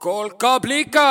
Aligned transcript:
kolkablika. 0.00 1.08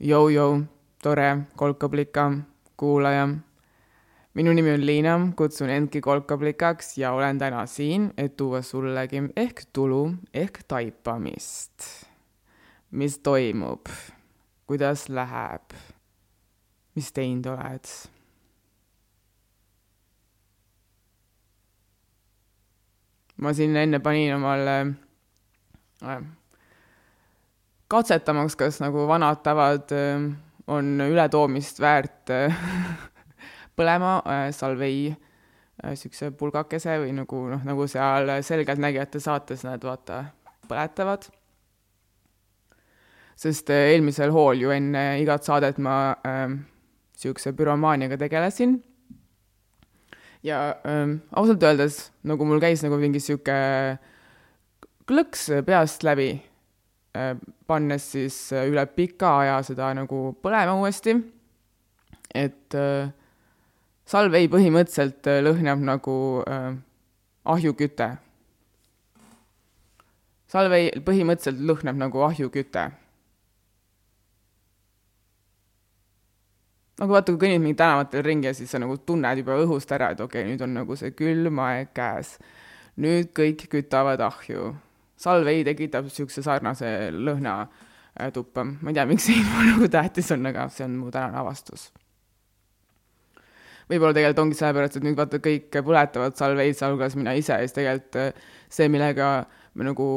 Jou-jou, 0.00 0.62
tore 1.02 1.38
kolkablika 1.56 2.32
kuulaja. 2.76 3.28
minu 4.34 4.52
nimi 4.54 4.70
on 4.70 4.86
Liina, 4.86 5.14
kutsun 5.36 5.70
endki 5.70 6.00
kolkablikaks 6.00 6.98
ja 6.98 7.10
olen 7.12 7.38
täna 7.38 7.66
siin, 7.66 8.12
et 8.16 8.36
tuua 8.36 8.62
sullegi 8.62 9.22
ehk 9.36 9.64
tulu 9.72 10.12
ehk 10.34 10.60
taipamist. 10.68 12.06
mis 12.90 13.18
toimub, 13.18 13.86
kuidas 14.66 15.08
läheb, 15.08 15.74
mis 16.94 17.12
teinud 17.12 17.46
oled 17.46 17.90
ma 23.36 23.52
siin 23.52 23.76
enne 23.76 23.98
panin 23.98 24.34
omale 24.34 25.07
katsetamaks, 27.88 28.56
kas 28.56 28.80
nagu 28.82 29.06
vanad 29.08 29.40
tavad 29.42 29.92
äh, 29.96 30.28
on 30.68 31.00
ületoomist 31.00 31.80
väärt 31.80 32.30
äh, 32.30 32.54
põlema 33.78 34.18
äh, 34.26 34.48
salvei 34.54 35.08
äh, 35.10 35.94
siukse 35.96 36.30
pulgakese 36.36 36.98
või 37.02 37.14
nagu 37.16 37.46
noh, 37.54 37.64
nagu 37.64 37.88
seal 37.90 38.38
Selgeltnägijate 38.44 39.20
saates 39.20 39.64
nad 39.66 39.84
vaata 39.84 40.24
põletavad. 40.68 41.30
sest 43.38 43.70
äh, 43.70 43.94
eelmisel 43.94 44.30
hool 44.34 44.60
ju 44.60 44.70
enne 44.74 45.20
igat 45.22 45.44
saadet 45.44 45.78
ma 45.78 46.14
äh, 46.26 46.58
siukse 47.16 47.52
büromaaniaga 47.52 48.18
tegelesin 48.18 48.82
ja 50.42 50.76
ähm, 50.86 51.18
ausalt 51.32 51.62
öeldes 51.62 52.12
nagu 52.22 52.44
mul 52.44 52.60
käis 52.60 52.82
nagu 52.82 52.98
mingi 52.98 53.20
sihuke 53.20 53.54
klõks 55.08 55.48
peast 55.66 56.04
läbi 56.06 56.30
äh,, 57.16 57.34
pannes 57.66 58.10
siis 58.12 58.36
äh, 58.52 58.68
üle 58.70 58.84
pika 58.92 59.38
aja 59.42 59.58
seda 59.66 59.90
nagu 59.96 60.32
põlema 60.42 60.76
uuesti. 60.80 61.16
et 62.34 62.76
äh, 62.76 63.10
salvei 64.06 64.48
põhimõtteliselt 64.52 65.26
äh, 65.26 65.42
lõhnab 65.44 65.82
nagu 65.84 66.14
ahjuküte. 67.44 68.08
salvei 70.48 70.90
põhimõtteliselt 71.04 71.64
lõhnab 71.72 72.00
nagu 72.06 72.24
ahjuküte 72.28 72.90
nagu 76.98 77.14
vaata, 77.14 77.32
kui 77.32 77.46
kõnnid 77.46 77.62
mingi 77.62 77.78
tänavatel 77.78 78.24
ringi 78.26 78.48
ja 78.48 78.54
siis 78.56 78.72
sa 78.74 78.80
nagu 78.82 78.96
tunned 79.06 79.42
juba 79.42 79.58
õhust 79.62 79.92
ära, 79.94 80.10
et 80.14 80.20
okei 80.20 80.42
okay,, 80.42 80.50
nüüd 80.50 80.64
on 80.66 80.74
nagu 80.80 80.96
see 80.98 81.12
külm 81.14 81.60
aeg 81.62 81.92
käes. 81.94 82.36
nüüd 82.98 83.30
kõik 83.36 83.68
kütavad 83.70 84.20
ahju. 84.20 84.74
Salvei 85.18 85.62
tekitab 85.66 86.08
niisuguse 86.08 86.44
sarnase 86.46 87.10
lõhna 87.14 87.60
äh, 87.64 88.32
tuppa. 88.34 88.64
ma 88.64 88.90
ei 88.90 88.98
tea, 88.98 89.06
miks 89.10 89.28
see 89.28 89.38
info 89.40 89.64
nagu 89.70 89.88
tähtis 89.92 90.30
on, 90.34 90.46
aga 90.50 90.68
see 90.72 90.86
on 90.86 90.98
mu 91.00 91.12
tänane 91.14 91.40
avastus. 91.40 91.88
võib-olla 93.88 94.12
tegelikult 94.16 94.44
ongi 94.44 94.58
sellepärast, 94.58 94.98
et 94.98 95.06
nüüd 95.06 95.16
vaata, 95.18 95.40
kõik 95.42 95.72
põletavad 95.72 96.36
salveid, 96.38 96.76
sealhulgas 96.76 97.16
mina 97.16 97.32
ise, 97.38 97.56
siis 97.64 97.76
tegelikult 97.76 98.20
äh, 98.20 98.44
see, 98.68 98.90
millega 98.92 99.32
me 99.78 99.88
nagu 99.88 100.08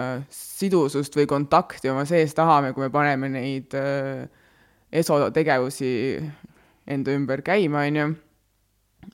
äh, 0.00 0.22
sidusust 0.32 1.18
või 1.18 1.28
kontakti 1.30 1.92
oma 1.92 2.06
sees 2.08 2.34
tahame, 2.36 2.72
kui 2.72 2.86
me 2.86 2.90
paneme 2.94 3.30
neid 3.36 3.76
äh, 3.76 4.26
esotegevusi 4.96 5.90
enda 6.86 7.14
ümber 7.14 7.42
käima, 7.44 7.84
on 7.84 8.00
ju, 8.00 8.10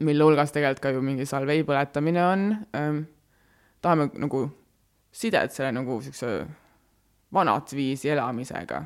mille 0.04 0.24
hulgas 0.24 0.52
tegelikult 0.54 0.84
ka 0.84 0.92
ju 0.94 1.04
mingi 1.04 1.26
salvei 1.28 1.64
põletamine 1.68 2.22
on 2.24 2.50
ähm,, 2.76 3.04
tahame 3.84 4.08
nagu 4.20 4.46
sidet 5.12 5.52
selle 5.52 5.72
nagu 5.76 5.98
niisuguse 6.00 6.46
vanat 7.32 7.72
viisi 7.76 8.10
elamisega. 8.12 8.82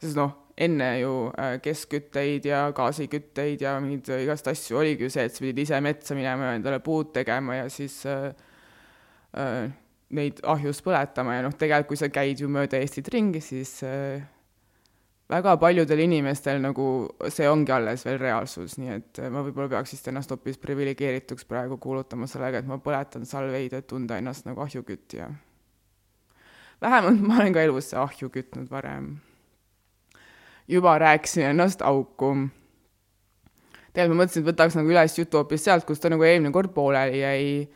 sest 0.00 0.18
noh, 0.18 0.32
enne 0.56 0.90
ju 1.00 1.12
äh, 1.40 1.56
keskkütteid 1.64 2.44
ja 2.48 2.66
gaasikütteid 2.76 3.62
ja 3.64 3.78
mingeid 3.80 4.10
igast 4.22 4.48
asju 4.50 4.78
oligi 4.80 5.06
ju 5.06 5.12
see, 5.12 5.24
et 5.24 5.34
sa 5.34 5.44
pidid 5.44 5.62
ise 5.64 5.80
metsa 5.84 6.16
minema 6.16 6.50
ja 6.50 6.58
endale 6.58 6.80
puud 6.84 7.12
tegema 7.16 7.56
ja 7.56 7.68
siis 7.72 8.02
äh, 8.08 8.28
äh, 9.36 9.72
neid 10.16 10.40
ahjus 10.44 10.82
põletama 10.84 11.38
ja 11.38 11.44
noh, 11.46 11.56
tegelikult 11.56 11.94
kui 11.94 12.00
sa 12.00 12.10
käid 12.12 12.40
ju 12.40 12.48
mööda 12.52 12.78
Eestit 12.80 13.08
ringi, 13.12 13.40
siis 13.44 13.78
äh, 13.88 14.20
väga 15.30 15.56
paljudel 15.58 16.00
inimestel 16.04 16.60
nagu 16.62 16.86
see 17.34 17.48
ongi 17.50 17.72
alles 17.74 18.04
veel 18.06 18.18
reaalsus, 18.20 18.76
nii 18.78 18.92
et 18.94 19.20
ma 19.32 19.42
võib-olla 19.42 19.72
peaks 19.74 19.96
vist 19.96 20.10
ennast 20.10 20.30
hoopis 20.30 20.58
priviligeerituks 20.62 21.48
praegu 21.50 21.80
kuulutama 21.82 22.28
sellega, 22.30 22.62
et 22.62 22.68
ma 22.68 22.78
põletan 22.82 23.26
salveid, 23.26 23.74
et 23.74 23.88
tunda 23.90 24.20
ennast 24.20 24.46
nagu 24.46 24.62
ahjukütja. 24.62 25.30
vähemalt 26.82 27.20
ma 27.20 27.40
olen 27.40 27.56
ka 27.56 27.62
elus 27.62 27.94
ahju 27.94 28.30
kütnud 28.30 28.70
varem. 28.70 29.16
juba 30.68 30.98
rääkisin 30.98 31.50
ennast 31.50 31.82
auku. 31.82 32.48
tegelikult 33.92 34.16
ma 34.16 34.22
mõtlesin, 34.22 34.42
et 34.42 34.52
võtaks 34.52 34.78
nagu 34.78 34.94
üles 34.94 35.18
jutu 35.18 35.42
hoopis 35.42 35.64
sealt, 35.64 35.84
kus 35.84 36.00
ta 36.00 36.08
nagu 36.08 36.22
eelmine 36.22 36.52
kord 36.52 36.70
pooleli 36.70 37.20
jäi. 37.20 37.68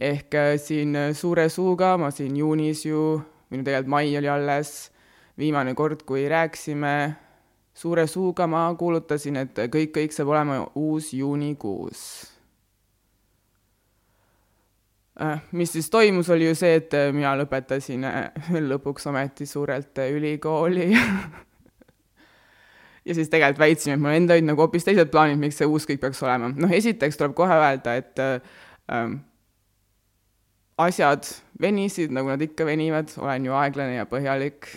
ehk 0.00 0.34
äh, 0.34 0.58
siin 0.58 1.14
suure 1.14 1.48
suuga 1.48 1.96
ma 1.96 2.10
siin 2.10 2.36
juunis 2.36 2.84
ju, 2.84 3.22
või 3.50 3.62
no 3.62 3.64
tegelikult 3.64 3.90
mai 3.94 4.16
oli 4.18 4.28
alles 4.28 4.90
viimane 5.38 5.74
kord, 5.74 6.02
kui 6.06 6.28
rääkisime 6.28 7.14
suure 7.76 8.06
suuga, 8.06 8.46
ma 8.46 8.68
kuulutasin, 8.78 9.36
et 9.42 9.58
kõik, 9.72 9.92
kõik 9.96 10.14
saab 10.14 10.32
olema 10.32 10.62
uus 10.74 11.12
juunikuus. 11.14 12.00
Äh, 15.20 15.40
mis 15.52 15.72
siis 15.72 15.90
toimus, 15.90 16.28
oli 16.32 16.48
ju 16.48 16.54
see, 16.56 16.74
et 16.76 16.92
mina 17.16 17.32
lõpetasin 17.40 18.04
äh, 18.04 18.48
lõpuks 18.70 19.08
ometi 19.08 19.46
suurelt 19.48 19.98
ülikooli 20.12 20.90
ja 23.06 23.14
siis 23.14 23.30
tegelikult 23.32 23.62
väitsime, 23.62 23.94
et 23.96 24.02
mul 24.02 24.16
endal 24.16 24.36
olid 24.36 24.50
nagu 24.50 24.60
hoopis 24.64 24.84
teised 24.84 25.08
plaanid, 25.12 25.40
miks 25.40 25.56
see 25.60 25.68
uus 25.70 25.88
kõik 25.88 26.02
peaks 26.02 26.20
olema. 26.26 26.50
noh, 26.52 26.72
esiteks 26.80 27.16
tuleb 27.16 27.36
kohe 27.38 27.56
öelda, 27.56 27.96
et 27.96 28.20
äh, 28.20 29.08
asjad 30.84 31.28
venisid, 31.60 32.12
nagu 32.12 32.28
nad 32.32 32.42
ikka 32.44 32.66
venivad, 32.68 33.12
olen 33.20 33.48
ju 33.48 33.56
aeglane 33.56 33.96
ja 33.96 34.04
põhjalik 34.10 34.68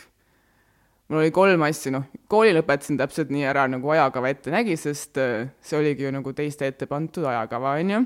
mul 1.09 1.23
oli 1.23 1.31
kolm 1.33 1.65
asja, 1.65 1.91
noh, 1.95 2.05
kooli 2.29 2.53
lõpetasin 2.53 2.99
täpselt 2.99 3.31
nii 3.33 3.47
ära, 3.49 3.65
nagu 3.71 3.89
ajakava 3.95 4.29
ette 4.29 4.53
nägi, 4.53 4.77
sest 4.77 5.17
äh, 5.21 5.49
see 5.65 5.79
oligi 5.79 6.05
ju 6.05 6.13
nagu 6.13 6.33
teiste 6.37 6.69
ette 6.69 6.87
pandud 6.89 7.25
ajakava, 7.25 7.73
on 7.81 7.93
ju. 7.95 8.03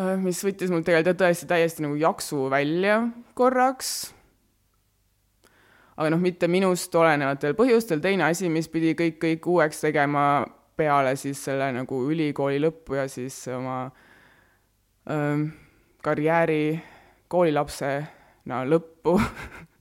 Äh, 0.00 0.16
mis 0.22 0.40
võttis 0.44 0.72
mul 0.72 0.84
tegelikult 0.86 1.20
tõesti 1.20 1.48
täiesti 1.50 1.84
nagu 1.84 1.98
jaksu 2.00 2.48
välja 2.52 3.02
korraks. 3.36 4.12
aga 5.92 6.08
noh, 6.14 6.22
mitte 6.24 6.48
minust 6.48 6.94
olenevatel 6.96 7.52
põhjustel, 7.54 8.00
teine 8.00 8.24
asi, 8.30 8.48
mis 8.48 8.68
pidi 8.72 8.94
kõik, 8.96 9.18
kõik 9.20 9.46
uueks 9.46 9.84
tegema 9.84 10.24
peale 10.76 11.12
siis 11.20 11.42
selle 11.44 11.68
nagu 11.76 11.98
ülikooli 12.08 12.56
lõppu 12.62 12.96
ja 12.96 13.04
siis 13.12 13.36
oma 13.52 13.84
ähm, 15.12 15.50
karjääri 16.02 16.80
koolilapsena 17.28 18.08
no, 18.48 18.62
lõppu 18.72 19.18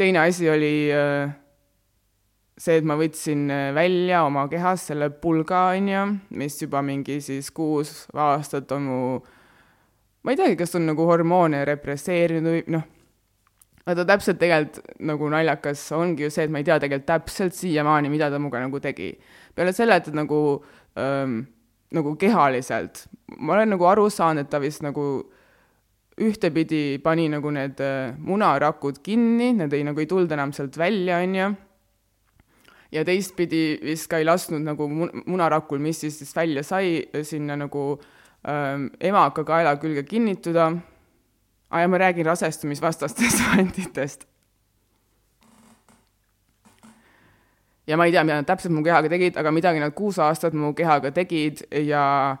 teine 0.00 0.22
asi 0.24 0.48
oli 0.48 0.74
äh, 0.94 1.32
see, 2.60 2.78
et 2.80 2.86
ma 2.88 2.96
võtsin 3.00 3.48
äh, 3.52 3.66
välja 3.76 4.24
oma 4.26 4.46
kehast 4.50 4.90
selle 4.90 5.10
pulga, 5.22 5.70
on 5.74 5.90
ju, 5.90 6.06
mis 6.40 6.56
juba 6.62 6.82
mingi 6.84 7.20
siis 7.24 7.50
kuus 7.54 8.06
aastat 8.14 8.72
on 8.76 8.88
mu, 8.88 9.02
ma 10.24 10.32
ei 10.32 10.40
teagi, 10.40 10.58
kas 10.60 10.76
on 10.78 10.88
nagu 10.88 11.04
hormoone 11.08 11.62
represseerinud 11.68 12.50
või 12.50 12.64
noh, 12.76 12.86
vaata 13.86 14.06
täpselt 14.08 14.40
tegelikult 14.40 14.92
nagu 15.10 15.30
naljakas 15.32 15.86
ongi 15.96 16.26
ju 16.26 16.32
see, 16.32 16.46
et 16.46 16.52
ma 16.52 16.60
ei 16.60 16.68
tea 16.68 16.78
tegelikult 16.82 17.08
täpselt 17.10 17.56
siiamaani, 17.56 18.12
mida 18.12 18.30
ta 18.30 18.40
minuga 18.40 18.60
nagu 18.62 18.80
tegi. 18.80 19.12
peale 19.54 19.72
selle, 19.76 19.96
et 20.00 20.12
nagu 20.16 20.40
ähm, 21.00 21.42
nagu 21.92 22.14
kehaliselt, 22.16 23.04
ma 23.38 23.56
olen 23.56 23.74
nagu 23.74 23.88
aru 23.88 24.08
saanud, 24.12 24.46
et 24.46 24.52
ta 24.52 24.60
vist 24.62 24.84
nagu 24.86 25.06
ühtepidi 26.20 27.00
pani 27.02 27.28
nagu 27.32 27.50
need 27.54 27.80
äh, 27.80 28.12
munarakud 28.18 29.00
kinni, 29.04 29.52
need 29.56 29.72
ei, 29.72 29.84
nagu 29.86 30.00
ei 30.00 30.08
tulnud 30.10 30.32
enam 30.32 30.52
sealt 30.56 30.76
välja, 30.78 31.18
on 31.24 31.34
ju, 31.34 31.50
ja 32.92 33.04
teistpidi 33.06 33.78
vist 33.84 34.08
ka 34.10 34.20
ei 34.20 34.26
lasknud 34.26 34.64
nagu 34.66 34.88
munarakul, 34.90 35.80
mis 35.82 36.00
siis, 36.02 36.18
siis 36.18 36.34
välja 36.36 36.62
sai, 36.66 37.04
sinna 37.26 37.56
nagu 37.58 37.84
ähm, 38.48 38.90
emaka 39.00 39.44
kaela 39.44 39.76
külge 39.80 40.02
kinnituda. 40.02 40.72
aa, 41.70 41.80
ja 41.80 41.88
ma 41.88 41.98
räägin 41.98 42.26
rasestumisvastastest 42.26 43.42
vahenditest. 43.46 44.26
ja 47.86 47.96
ma 47.96 48.06
ei 48.06 48.12
tea, 48.12 48.24
mida 48.24 48.36
nad 48.42 48.46
täpselt 48.46 48.74
mu 48.74 48.82
kehaga 48.82 49.08
tegid, 49.08 49.36
aga 49.36 49.50
midagi 49.50 49.80
nad 49.80 49.94
kuus 49.94 50.18
aastat 50.18 50.54
mu 50.54 50.74
kehaga 50.74 51.10
tegid 51.10 51.64
ja 51.70 52.36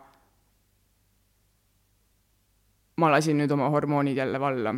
ma 2.96 3.10
lasin 3.10 3.38
nüüd 3.38 3.52
oma 3.54 3.70
hormoonid 3.70 4.16
jälle 4.16 4.40
valla. 4.40 4.74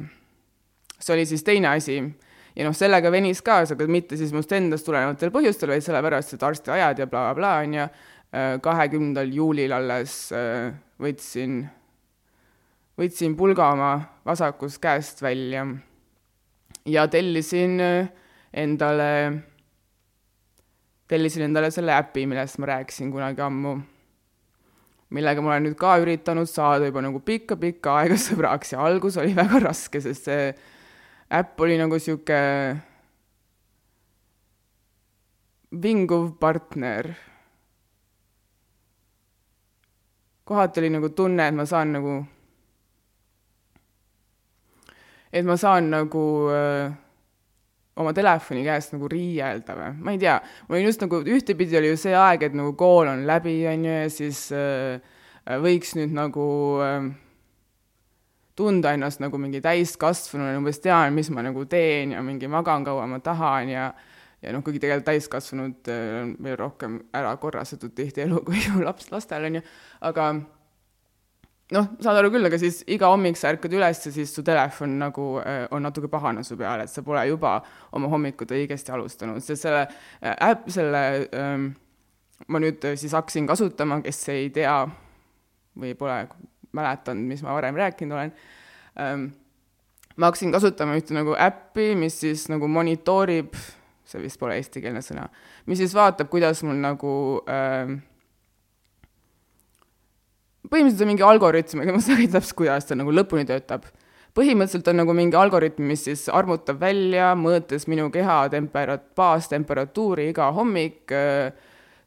see 0.98 1.14
oli 1.14 1.26
siis 1.26 1.42
teine 1.42 1.68
asi 1.68 1.96
ja 2.56 2.64
noh, 2.64 2.74
sellega 2.76 3.10
venis 3.10 3.42
ka, 3.42 3.62
aga 3.64 3.86
mitte 3.86 4.16
siis 4.16 4.32
must 4.32 4.52
endast 4.52 4.86
tulenevatel 4.86 5.32
põhjustel, 5.34 5.72
vaid 5.72 5.82
sellepärast, 5.82 6.34
et 6.34 6.42
arstiajad 6.42 6.98
ja 6.98 7.06
blablabla, 7.06 7.54
on 7.64 7.74
ju, 7.74 7.86
kahekümnendal 8.62 9.28
juulil 9.28 9.72
alles 9.76 10.32
äh, 10.32 10.72
võtsin 11.00 11.64
võtsin 12.98 13.36
pulga 13.36 13.70
oma 13.72 13.92
vasakust 14.26 14.80
käest 14.82 15.22
välja 15.22 15.64
ja 16.86 17.06
tellisin 17.08 17.80
endale, 18.52 19.08
tellisin 21.08 21.48
endale 21.48 21.70
selle 21.74 21.94
äpi, 21.96 22.26
millest 22.26 22.60
ma 22.62 22.74
rääkisin 22.74 23.12
kunagi 23.12 23.42
ammu. 23.42 23.78
Millega 25.12 25.42
ma 25.44 25.52
olen 25.52 25.66
nüüd 25.68 25.76
ka 25.78 25.96
üritanud 26.02 26.48
saada 26.48 26.88
juba 26.88 27.02
nagu 27.04 27.20
pikka-pikka 27.24 27.98
aega 28.02 28.18
sõbraks 28.26 28.74
ja 28.74 28.84
algus 28.86 29.18
oli 29.20 29.36
väga 29.36 29.60
raske, 29.66 30.00
sest 30.04 30.28
see 30.30 30.48
äpp 31.32 31.60
oli 31.64 31.78
nagu 31.80 31.98
sihuke 32.00 32.40
vinguv 35.72 36.32
partner. 36.40 37.14
kohati 40.44 40.80
oli 40.82 40.88
nagu 40.90 41.08
tunne, 41.16 41.46
et 41.48 41.54
ma 41.54 41.64
saan 41.64 41.92
nagu 41.94 42.16
et 45.32 45.46
ma 45.48 45.56
saan 45.56 45.88
nagu 45.94 46.24
äh, 46.52 46.92
oma 48.00 48.12
telefoni 48.16 48.62
käest 48.64 48.94
nagu 48.94 49.08
riielda 49.10 49.76
või, 49.76 49.90
ma 50.00 50.14
ei 50.14 50.20
tea, 50.22 50.38
mul 50.68 50.78
oli 50.78 50.86
just 50.86 51.02
nagu, 51.04 51.20
ühtepidi 51.28 51.76
oli 51.80 51.90
ju 51.92 51.98
see 52.00 52.14
aeg, 52.16 52.46
et 52.48 52.56
nagu 52.56 52.72
kool 52.78 53.10
on 53.10 53.26
läbi, 53.28 53.58
on 53.68 53.84
ju, 53.84 53.98
ja 54.04 54.12
siis 54.12 54.46
äh, 54.56 55.18
võiks 55.60 55.92
nüüd 55.98 56.14
nagu 56.16 56.46
äh, 56.84 57.10
tunda 58.56 58.94
ennast 58.96 59.20
nagu 59.22 59.40
mingi 59.40 59.60
täiskasvanuna, 59.64 60.56
umbes 60.60 60.80
tean, 60.84 61.12
mis 61.16 61.30
ma 61.32 61.44
nagu 61.44 61.66
teen 61.68 62.16
ja 62.16 62.24
mingi 62.24 62.48
magan 62.50 62.84
kaua 62.86 63.06
ma 63.10 63.20
tahan 63.24 63.72
ja 63.72 63.92
ja 64.42 64.50
noh, 64.50 64.64
kuigi 64.66 64.80
tegelikult 64.82 65.06
täiskasvanud 65.06 65.88
on 65.92 66.32
veel 66.42 66.56
rohkem 66.58 66.98
ära 67.14 67.36
korrastatud 67.38 67.94
tihti 67.94 68.24
elu 68.24 68.40
kui 68.46 68.58
laps, 68.86 69.12
lastel 69.12 69.46
on 69.46 69.60
ju, 69.60 69.62
aga 70.08 70.32
noh, 71.72 71.88
saad 72.02 72.18
aru 72.20 72.30
küll, 72.34 72.46
aga 72.48 72.58
siis 72.60 72.80
iga 72.92 73.08
hommik 73.12 73.38
sa 73.38 73.52
ärkad 73.52 73.72
üles 73.76 74.00
ja 74.06 74.12
siis 74.14 74.32
su 74.34 74.44
telefon 74.46 74.98
nagu 75.00 75.26
äh, 75.40 75.64
on 75.72 75.84
natuke 75.86 76.10
pahane 76.12 76.44
su 76.46 76.56
peal, 76.60 76.84
et 76.84 76.92
sa 76.92 77.04
pole 77.06 77.24
juba 77.30 77.58
oma 77.96 78.10
hommikut 78.12 78.52
õigesti 78.54 78.94
alustanud, 78.94 79.42
sest 79.44 79.66
selle 79.66 79.86
äh, 79.86 80.34
äpp, 80.50 80.68
selle 80.72 81.02
ähm, 81.38 81.70
ma 82.52 82.62
nüüd 82.62 82.84
äh, 82.88 82.96
siis 83.00 83.14
hakkasin 83.16 83.48
kasutama, 83.50 84.02
kes 84.04 84.20
ei 84.34 84.50
tea 84.54 84.76
või 85.78 85.94
pole 85.98 86.18
mäletanud, 86.76 87.28
mis 87.28 87.44
ma 87.44 87.56
varem 87.56 87.78
rääkinud 87.80 88.16
olen 88.16 88.34
ähm,, 89.00 89.28
ma 90.16 90.28
hakkasin 90.28 90.52
kasutama 90.52 90.96
ühte 90.98 91.16
nagu 91.16 91.36
äppi, 91.40 91.92
mis 91.98 92.20
siis 92.20 92.48
nagu 92.52 92.68
monitoorib, 92.68 93.56
see 94.08 94.24
vist 94.24 94.40
pole 94.40 94.58
eestikeelne 94.60 95.04
sõna, 95.04 95.28
mis 95.70 95.80
siis 95.80 95.96
vaatab, 95.96 96.28
kuidas 96.32 96.64
mul 96.66 96.80
nagu 96.84 97.12
ähm, 97.48 98.02
põhimõtteliselt 100.72 101.04
on 101.04 101.12
mingi 101.12 101.26
algoritm, 101.26 101.82
ega 101.84 101.94
ma 101.94 102.00
ei 102.00 102.06
tea 102.24 102.30
täpselt, 102.38 102.56
kuidas 102.58 102.88
ta 102.88 102.96
nagu 102.98 103.12
lõpuni 103.12 103.44
töötab. 103.48 103.90
põhimõtteliselt 104.32 104.88
on 104.88 104.96
nagu 105.02 105.12
mingi 105.12 105.36
algoritm, 105.36 105.84
mis 105.90 106.06
siis 106.08 106.24
arvutab 106.32 106.80
välja, 106.80 107.34
mõõtes 107.36 107.84
minu 107.88 108.08
keha 108.10 108.46
temperat-, 108.52 109.10
baastemperatuuri 109.18 110.30
iga 110.30 110.48
hommik 110.56 111.12
äh, 111.12 111.52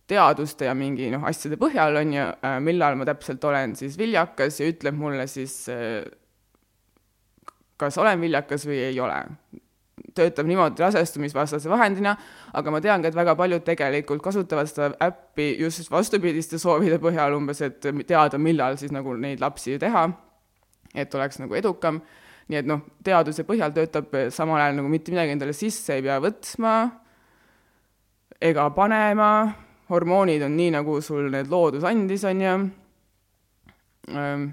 teaduste 0.10 0.66
ja 0.66 0.74
mingi 0.78 1.12
noh, 1.14 1.26
asjade 1.30 1.60
põhjal, 1.62 2.02
on 2.02 2.14
ju, 2.18 2.26
äh, 2.26 2.58
millal 2.66 2.98
ma 2.98 3.06
täpselt 3.06 3.46
olen 3.46 3.76
siis 3.78 3.98
viljakas 4.02 4.60
ja 4.60 4.70
ütleb 4.72 4.98
mulle 4.98 5.28
siis, 5.30 5.68
äh, 5.70 6.02
kas 7.78 8.02
olen 8.02 8.22
viljakas 8.26 8.66
või 8.66 8.82
ei 8.90 9.00
ole 9.00 9.22
töötab 10.16 10.48
niimoodi 10.50 10.84
rasestumisvastase 10.84 11.70
vahendina, 11.70 12.16
aga 12.54 12.74
ma 12.74 12.82
tean 12.84 13.04
ka, 13.04 13.12
et 13.12 13.18
väga 13.18 13.36
paljud 13.40 13.64
tegelikult 13.68 14.24
kasutavad 14.24 14.70
seda 14.72 14.92
äppi 15.04 15.52
just 15.60 15.92
vastupidiste 15.92 16.60
soovide 16.62 17.00
põhjal 17.04 17.38
umbes, 17.38 17.62
et 17.66 17.80
teada, 18.08 18.40
millal 18.42 18.80
siis 18.82 18.94
nagu 18.96 19.16
neid 19.20 19.44
lapsi 19.44 19.80
teha, 19.82 20.08
et 20.96 21.16
oleks 21.16 21.42
nagu 21.44 21.56
edukam. 21.56 22.02
nii 22.46 22.60
et 22.60 22.68
noh, 22.70 22.84
teaduse 23.02 23.42
põhjal 23.42 23.72
töötab 23.74 24.12
samal 24.30 24.62
ajal 24.62 24.76
nagu 24.78 24.90
mitte 24.90 25.10
midagi 25.10 25.34
endale 25.34 25.54
sisse 25.58 25.96
ei 25.96 26.04
pea 26.06 26.20
võtma 26.22 26.74
ega 28.42 28.68
panema, 28.76 29.30
hormoonid 29.90 30.44
on 30.46 30.54
nii, 30.58 30.74
nagu 30.76 31.00
sul 31.02 31.30
need 31.34 31.50
loodus 31.50 31.86
andis, 31.90 32.26
on 32.30 32.44
ju 32.44 32.54
ehm, 34.14 34.46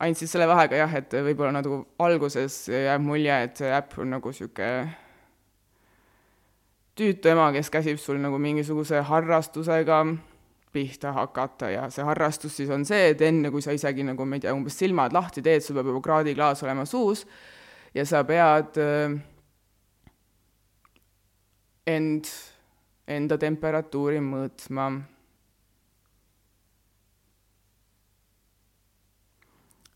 ainult 0.00 0.20
siis 0.20 0.32
selle 0.32 0.48
vahega 0.48 0.80
jah, 0.80 0.96
et 1.00 1.14
võib-olla 1.28 1.52
nagu 1.58 1.82
alguses 2.00 2.62
jääb 2.72 3.04
mulje, 3.04 3.36
et 3.46 3.60
see 3.60 3.70
äpp 3.76 3.98
on 4.00 4.14
nagu 4.16 4.32
niisugune 4.32 4.88
tüütu 7.00 7.30
ema, 7.32 7.48
kes 7.54 7.70
käsib 7.72 8.00
sul 8.00 8.18
nagu 8.20 8.38
mingisuguse 8.40 9.00
harrastusega 9.08 10.02
pihta 10.72 11.12
hakata 11.16 11.70
ja 11.72 11.86
see 11.90 12.04
harrastus 12.06 12.56
siis 12.60 12.70
on 12.70 12.84
see, 12.86 13.10
et 13.12 13.22
enne, 13.26 13.50
kui 13.50 13.62
sa 13.64 13.74
isegi 13.74 14.04
nagu, 14.06 14.26
ma 14.26 14.38
ei 14.38 14.44
tea, 14.44 14.54
umbes 14.54 14.76
silmad 14.78 15.14
lahti 15.16 15.42
teed, 15.42 15.64
sul 15.64 15.78
peab 15.78 15.90
juba 15.90 16.02
kraadiklaas 16.04 16.62
olema 16.66 16.86
suus 16.88 17.24
ja 17.94 18.04
sa 18.06 18.22
pead 18.28 18.78
äh, 18.80 19.16
end, 21.90 22.30
enda 23.10 23.38
temperatuuri 23.40 24.20
mõõtma 24.22 24.90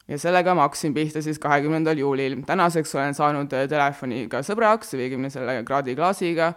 ja 0.08 0.18
sellega 0.20 0.54
ma 0.54 0.66
hakkasin 0.68 0.94
pihta 0.94 1.22
siis 1.22 1.38
kahekümnendal 1.38 1.98
juulil. 1.98 2.42
tänaseks 2.46 2.94
olen 2.94 3.14
saanud 3.14 3.52
äh, 3.52 3.68
telefoniga 3.68 4.42
sõbraks 4.44 4.94
õigemini 4.96 5.30
selle 5.32 5.64
kraadiklaasiga, 5.64 6.52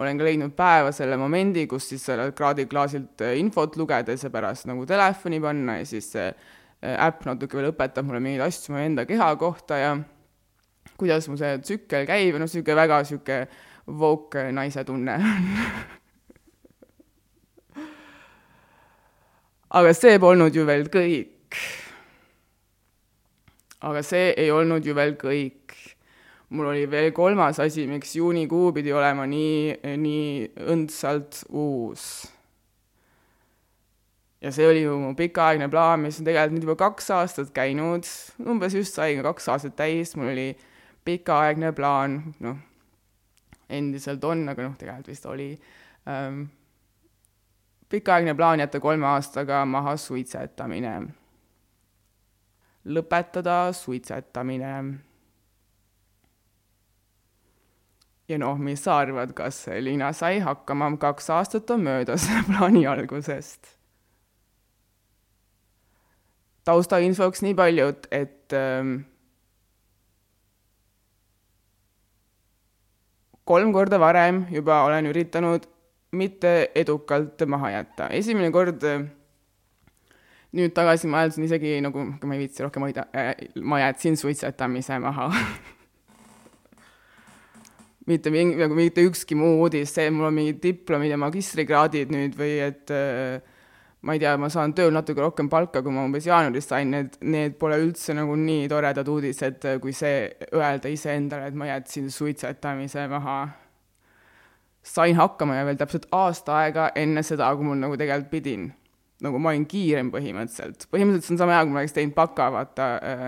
olen 0.00 0.18
ka 0.18 0.24
leidnud 0.24 0.54
päeva 0.56 0.92
selle 0.96 1.16
momendi, 1.20 1.66
kus 1.68 1.88
siis 1.92 2.04
sellelt 2.08 2.36
kraadiklaasilt 2.36 3.20
äh, 3.26 3.36
infot 3.38 3.76
lugeda 3.76 4.12
ja 4.12 4.18
seepärast 4.18 4.66
nagu 4.70 4.86
telefoni 4.88 5.40
panna 5.40 5.78
ja 5.80 5.86
siis 5.88 6.12
see 6.14 6.28
äh, 6.30 7.06
äpp 7.06 7.26
natuke 7.28 7.56
veel 7.58 7.70
õpetab 7.74 8.04
mulle 8.08 8.20
mingeid 8.24 8.46
asju 8.48 8.74
mu 8.74 8.78
enda 8.80 9.04
keha 9.08 9.36
kohta 9.40 9.74
ja 9.80 9.92
kuidas 10.96 11.28
mu 11.28 11.36
see 11.40 11.58
tsükkel 11.60 12.06
käib. 12.08 12.34
Ja 12.34 12.38
noh, 12.40 12.48
niisugune 12.48 12.76
väga 12.80 13.02
niisugune 13.04 13.48
woke 13.90 14.52
naise 14.54 14.84
tunne 14.86 15.14
aga 19.78 19.94
see 19.94 20.18
polnud 20.22 20.54
ju 20.54 20.64
veel 20.66 20.88
kõik 20.92 21.58
aga 23.80 24.02
see 24.04 24.34
ei 24.36 24.50
olnud 24.52 24.84
ju 24.84 24.94
veel 24.96 25.16
kõik. 25.20 25.76
mul 26.50 26.66
oli 26.66 26.82
veel 26.90 27.12
kolmas 27.14 27.60
asi, 27.62 27.84
miks 27.86 28.16
juunikuu 28.16 28.72
pidi 28.74 28.90
olema 28.92 29.22
nii, 29.30 29.76
nii 30.02 30.48
õndsalt 30.72 31.44
uus. 31.48 32.06
ja 34.40 34.52
see 34.52 34.66
oli 34.66 34.82
ju 34.82 34.96
mu 34.98 35.14
pikaaegne 35.16 35.68
plaan, 35.70 36.02
mis 36.04 36.18
on 36.20 36.26
tegelikult 36.26 36.56
nüüd 36.56 36.66
juba 36.68 36.78
kaks 36.80 37.10
aastat 37.16 37.52
käinud, 37.56 38.08
umbes 38.46 38.74
just 38.74 38.98
sain 38.98 39.22
kaks 39.22 39.48
aastat 39.48 39.76
täis, 39.78 40.16
mul 40.16 40.32
oli 40.32 40.48
pikaaegne 41.04 41.72
plaan, 41.72 42.20
noh, 42.44 42.58
endiselt 43.70 44.24
on, 44.24 44.48
aga 44.50 44.66
noh, 44.66 44.74
tegelikult 44.80 45.12
vist 45.12 45.28
oli 45.30 45.52
ähm,, 46.10 46.42
pikaaegne 47.88 48.34
plaan 48.34 48.60
jätta 48.60 48.80
kolme 48.82 49.06
aastaga 49.06 49.62
maha 49.64 49.96
suitsetamine 49.96 51.19
lõpetada 52.84 53.72
suitsetamine. 53.76 54.74
ja 58.30 58.38
noh, 58.38 58.58
mis 58.62 58.84
sa 58.84 59.00
arvad, 59.02 59.32
kas 59.34 59.64
Liina 59.82 60.12
sai 60.14 60.38
hakkama, 60.38 60.92
kaks 61.02 61.30
aastat 61.34 61.70
on 61.74 61.82
möödas 61.82 62.28
plaani 62.48 62.86
algusest. 62.86 63.76
taustainfoks 66.64 67.42
nii 67.42 67.54
palju, 67.58 67.88
et, 67.88 68.06
et 68.12 68.54
ähm, 68.54 69.00
kolm 73.44 73.72
korda 73.72 73.98
varem 73.98 74.44
juba 74.54 74.84
olen 74.86 75.08
üritanud 75.10 75.64
mitte 76.12 76.70
edukalt 76.74 77.42
maha 77.46 77.70
jätta. 77.70 78.08
esimene 78.08 78.50
kord 78.54 78.84
nüüd 80.56 80.72
tagasi 80.74 81.10
mõeldes 81.10 81.38
on 81.38 81.46
isegi 81.46 81.76
nagu, 81.84 82.06
ma 82.26 82.36
ei 82.36 82.44
viitsi 82.44 82.64
rohkem 82.64 82.86
hoida 82.88 83.06
äh,, 83.14 83.34
ma 83.62 83.78
jätsin 83.84 84.18
suitsetamise 84.18 84.98
maha 85.02 85.28
mitte 88.10 88.32
mingi, 88.34 88.58
nagu 88.58 88.74
mitte 88.74 89.04
ükski 89.06 89.38
muu 89.38 89.60
uudis, 89.62 89.92
see, 89.94 90.10
mul 90.10 90.30
on 90.30 90.36
mingid 90.36 90.58
diplomid 90.62 91.12
ja 91.12 91.18
magistrikraadid 91.20 92.10
nüüd 92.14 92.34
või 92.38 92.56
et 92.64 92.90
äh, 92.94 93.38
ma 94.02 94.16
ei 94.16 94.22
tea, 94.22 94.34
ma 94.40 94.48
saan 94.52 94.74
tööl 94.76 94.92
natuke 94.94 95.22
rohkem 95.22 95.50
palka, 95.52 95.82
kui 95.84 95.92
ma 95.94 96.04
umbes 96.08 96.26
jaanuaris 96.28 96.70
sain, 96.72 96.90
need, 96.94 97.16
need 97.20 97.56
pole 97.60 97.78
üldse 97.82 98.16
nagu 98.16 98.36
nii 98.38 98.68
toredad 98.72 99.08
uudised, 99.12 99.66
kui 99.82 99.94
see 99.96 100.24
öelda 100.56 100.92
iseendale, 100.92 101.50
et 101.50 101.58
ma 101.58 101.68
jätsin 101.70 102.10
suitsetamise 102.12 103.06
maha. 103.12 103.40
sain 104.82 105.16
hakkama 105.16 105.58
ja 105.58 105.64
veel 105.68 105.76
täpselt 105.76 106.06
aasta 106.16 106.54
aega 106.62 106.90
enne 106.96 107.22
seda, 107.22 107.50
kui 107.56 107.66
mul 107.68 107.76
nagu 107.76 107.98
tegelikult 108.00 108.30
pidin 108.32 108.70
nagu 109.24 109.40
ma 109.42 109.52
olin 109.52 109.66
kiirem 109.68 110.10
põhimõtteliselt, 110.14 110.88
põhimõtteliselt 110.92 111.28
see 111.28 111.36
on 111.36 111.40
sama 111.42 111.56
hea, 111.56 111.64
kui 111.64 111.74
ma 111.74 111.82
oleks 111.82 111.96
teinud 111.96 112.16
baka, 112.16 112.50
vaata 112.54 112.90
äh,, 112.98 113.24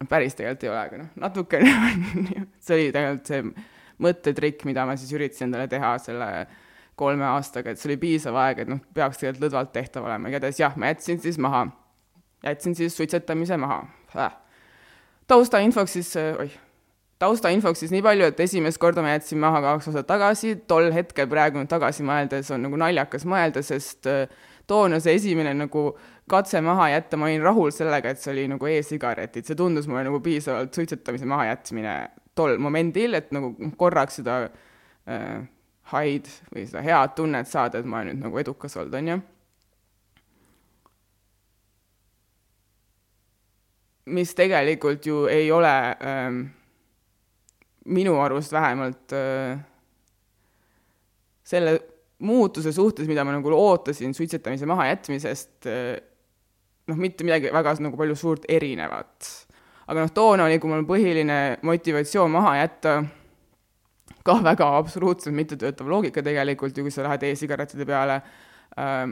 noh, 0.00 0.10
päris 0.10 0.36
tegelikult 0.36 0.66
ei 0.66 0.72
ole, 0.72 0.82
aga 0.82 1.00
noh, 1.02 1.10
natukene 1.24 1.72
see 2.64 2.78
oli 2.78 2.92
tegelikult 2.94 3.32
see 3.32 3.42
mõttetrikk, 4.06 4.66
mida 4.68 4.84
ma 4.88 4.96
siis 5.00 5.12
üritasin 5.16 5.48
endale 5.48 5.68
teha 5.72 5.94
selle 6.02 6.30
kolme 6.96 7.26
aastaga, 7.28 7.72
et 7.72 7.80
see 7.80 7.90
oli 7.90 7.98
piisav 8.00 8.36
aeg, 8.40 8.62
et 8.64 8.70
noh, 8.72 8.80
peaks 8.96 9.20
tegelikult 9.20 9.46
lõdvalt 9.46 9.72
tehtav 9.74 10.06
olema, 10.08 10.30
igatahes 10.32 10.60
jah, 10.60 10.76
ma 10.80 10.92
jätsin 10.92 11.20
siis 11.20 11.38
maha. 11.40 11.66
jätsin 12.44 12.76
siis 12.78 12.96
suitsetamise 12.96 13.56
maha. 13.56 13.82
Äh.. 14.16 14.32
taustainfoks 15.28 15.92
siis, 15.92 16.12
oih, 16.16 16.54
taustainfoks 17.20 17.84
siis 17.84 17.92
nii 17.92 18.02
palju, 18.04 18.30
et 18.30 18.40
esimest 18.40 18.80
korda 18.80 19.04
ma 19.04 19.16
jätsin 19.16 19.40
maha 19.42 19.60
kaks 19.64 19.90
aastat 19.90 20.08
tagasi, 20.08 20.54
tol 20.68 20.88
hetkel 20.92 21.28
praegu 21.28 21.64
tagasi 21.68 22.04
mõeldes 22.06 22.52
on 22.54 22.64
nagu 22.64 22.80
naljakas 22.80 23.26
mõelda, 23.28 23.64
sest 23.64 24.08
toona 24.66 25.00
see 25.02 25.16
esimene 25.18 25.52
nagu 25.54 25.88
katse 26.30 26.60
maha 26.64 26.90
jätta, 26.90 27.18
ma 27.18 27.28
olin 27.28 27.44
rahul 27.44 27.72
sellega, 27.74 28.10
et 28.10 28.22
see 28.22 28.32
oli 28.32 28.46
nagu 28.50 28.70
e-sigaretid, 28.70 29.46
see 29.46 29.58
tundus 29.58 29.86
mulle 29.90 30.06
nagu 30.08 30.20
piisavalt 30.24 30.74
suitsetamise 30.74 31.28
mahajätmine 31.30 31.94
tol 32.36 32.58
momendil, 32.62 33.14
et 33.18 33.30
nagu 33.34 33.54
korraks 33.78 34.20
seda 34.20 34.40
äh, 34.46 35.46
haid 35.92 36.28
või 36.50 36.66
seda 36.66 36.82
head 36.84 37.14
tunnet 37.16 37.48
saada, 37.50 37.80
et 37.80 37.88
ma 37.88 38.02
olen 38.02 38.16
nüüd 38.16 38.26
nagu 38.26 38.42
edukas 38.42 38.76
olnud, 38.76 39.00
on 39.00 39.14
ju. 39.14 39.22
mis 44.06 44.36
tegelikult 44.38 45.02
ju 45.02 45.24
ei 45.26 45.48
ole 45.50 45.70
ähm, 45.98 46.36
minu 47.90 48.12
arust 48.22 48.52
vähemalt 48.54 49.12
äh, 49.12 49.58
selle 51.42 51.80
muutuse 52.24 52.72
suhtes, 52.72 53.08
mida 53.08 53.24
ma 53.24 53.34
nagu 53.34 53.52
ootasin 53.52 54.14
suitsetamise 54.16 54.68
mahajätmisest 54.68 55.68
äh,, 55.68 55.98
noh, 56.88 56.96
mitte 57.00 57.26
midagi 57.26 57.52
väga 57.52 57.76
nagu 57.84 57.98
palju 57.98 58.16
suurt 58.16 58.46
erinevat. 58.48 59.30
aga 59.86 60.02
noh, 60.06 60.14
toona 60.14 60.48
oli, 60.48 60.58
kui 60.58 60.70
mul 60.72 60.86
põhiline 60.88 61.38
motivatsioon 61.66 62.32
maha 62.32 62.56
jätta 62.62 62.96
ka 64.26 64.38
väga 64.42 64.70
absoluutselt 64.78 65.36
mittetöötav 65.36 65.88
loogika 65.88 66.22
tegelikult 66.24 66.76
ju, 66.76 66.86
kui 66.86 66.94
sa 66.94 67.04
lähed 67.06 67.22
e-sigarettide 67.28 67.86
peale 67.86 68.16
äh, 68.18 69.04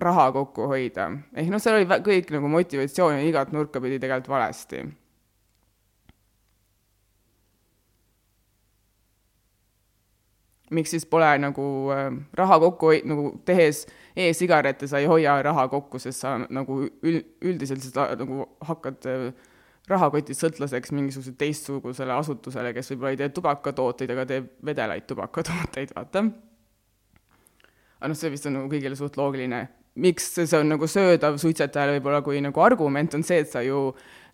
raha 0.00 0.30
kokku 0.32 0.68
hoida. 0.72 1.10
ehk 1.34 1.52
noh, 1.52 1.62
seal 1.62 1.78
oli 1.78 2.00
kõik 2.10 2.34
nagu 2.34 2.50
motivatsioon 2.52 3.22
igat 3.24 3.54
nurka 3.56 3.80
pidi 3.80 4.00
tegelikult 4.02 4.34
valesti. 4.34 4.84
Miks 10.70 10.94
siis 10.94 11.06
pole 11.10 11.30
nagu 11.42 11.64
äh, 11.94 12.08
raha 12.38 12.58
kokku 12.62 12.92
nagu 13.10 13.32
tehes 13.44 13.84
e-sigarette 14.16 14.88
sa 14.90 14.98
ei 14.98 15.08
hoia 15.10 15.40
raha 15.42 15.68
kokku, 15.68 15.98
sest 16.02 16.22
sa 16.24 16.36
nagu 16.42 16.82
ül-, 16.86 17.24
üldiselt 17.42 17.82
seda 17.84 18.10
nagu 18.20 18.46
hakkad 18.68 19.08
äh, 19.10 19.30
rahakotid 19.90 20.38
sõltlaseks 20.38 20.92
mingisugusele 20.94 21.38
teistsugusele 21.40 22.14
asutusele, 22.14 22.72
kes 22.76 22.92
võib-olla 22.92 23.14
ei 23.14 23.18
tee 23.20 23.32
tubakatooteid, 23.34 24.12
aga 24.14 24.26
teeb 24.28 24.48
vedelaid 24.66 25.06
tubakatooteid, 25.10 25.94
vaata. 25.96 26.24
aga 27.98 28.12
noh, 28.12 28.18
see 28.18 28.32
vist 28.32 28.46
on 28.46 28.58
nagu 28.58 28.70
kõigile 28.70 28.98
suht 28.98 29.18
loogiline. 29.20 29.66
miks 30.00 30.28
see 30.36 30.58
on 30.58 30.70
nagu 30.70 30.86
söödav 30.86 31.40
suitsetajale 31.42 31.98
võib-olla 31.98 32.22
kui 32.22 32.40
nagu 32.44 32.62
argument, 32.62 33.14
on 33.18 33.26
see, 33.26 33.40
et 33.42 33.50
sa 33.50 33.64
ju 33.66 33.88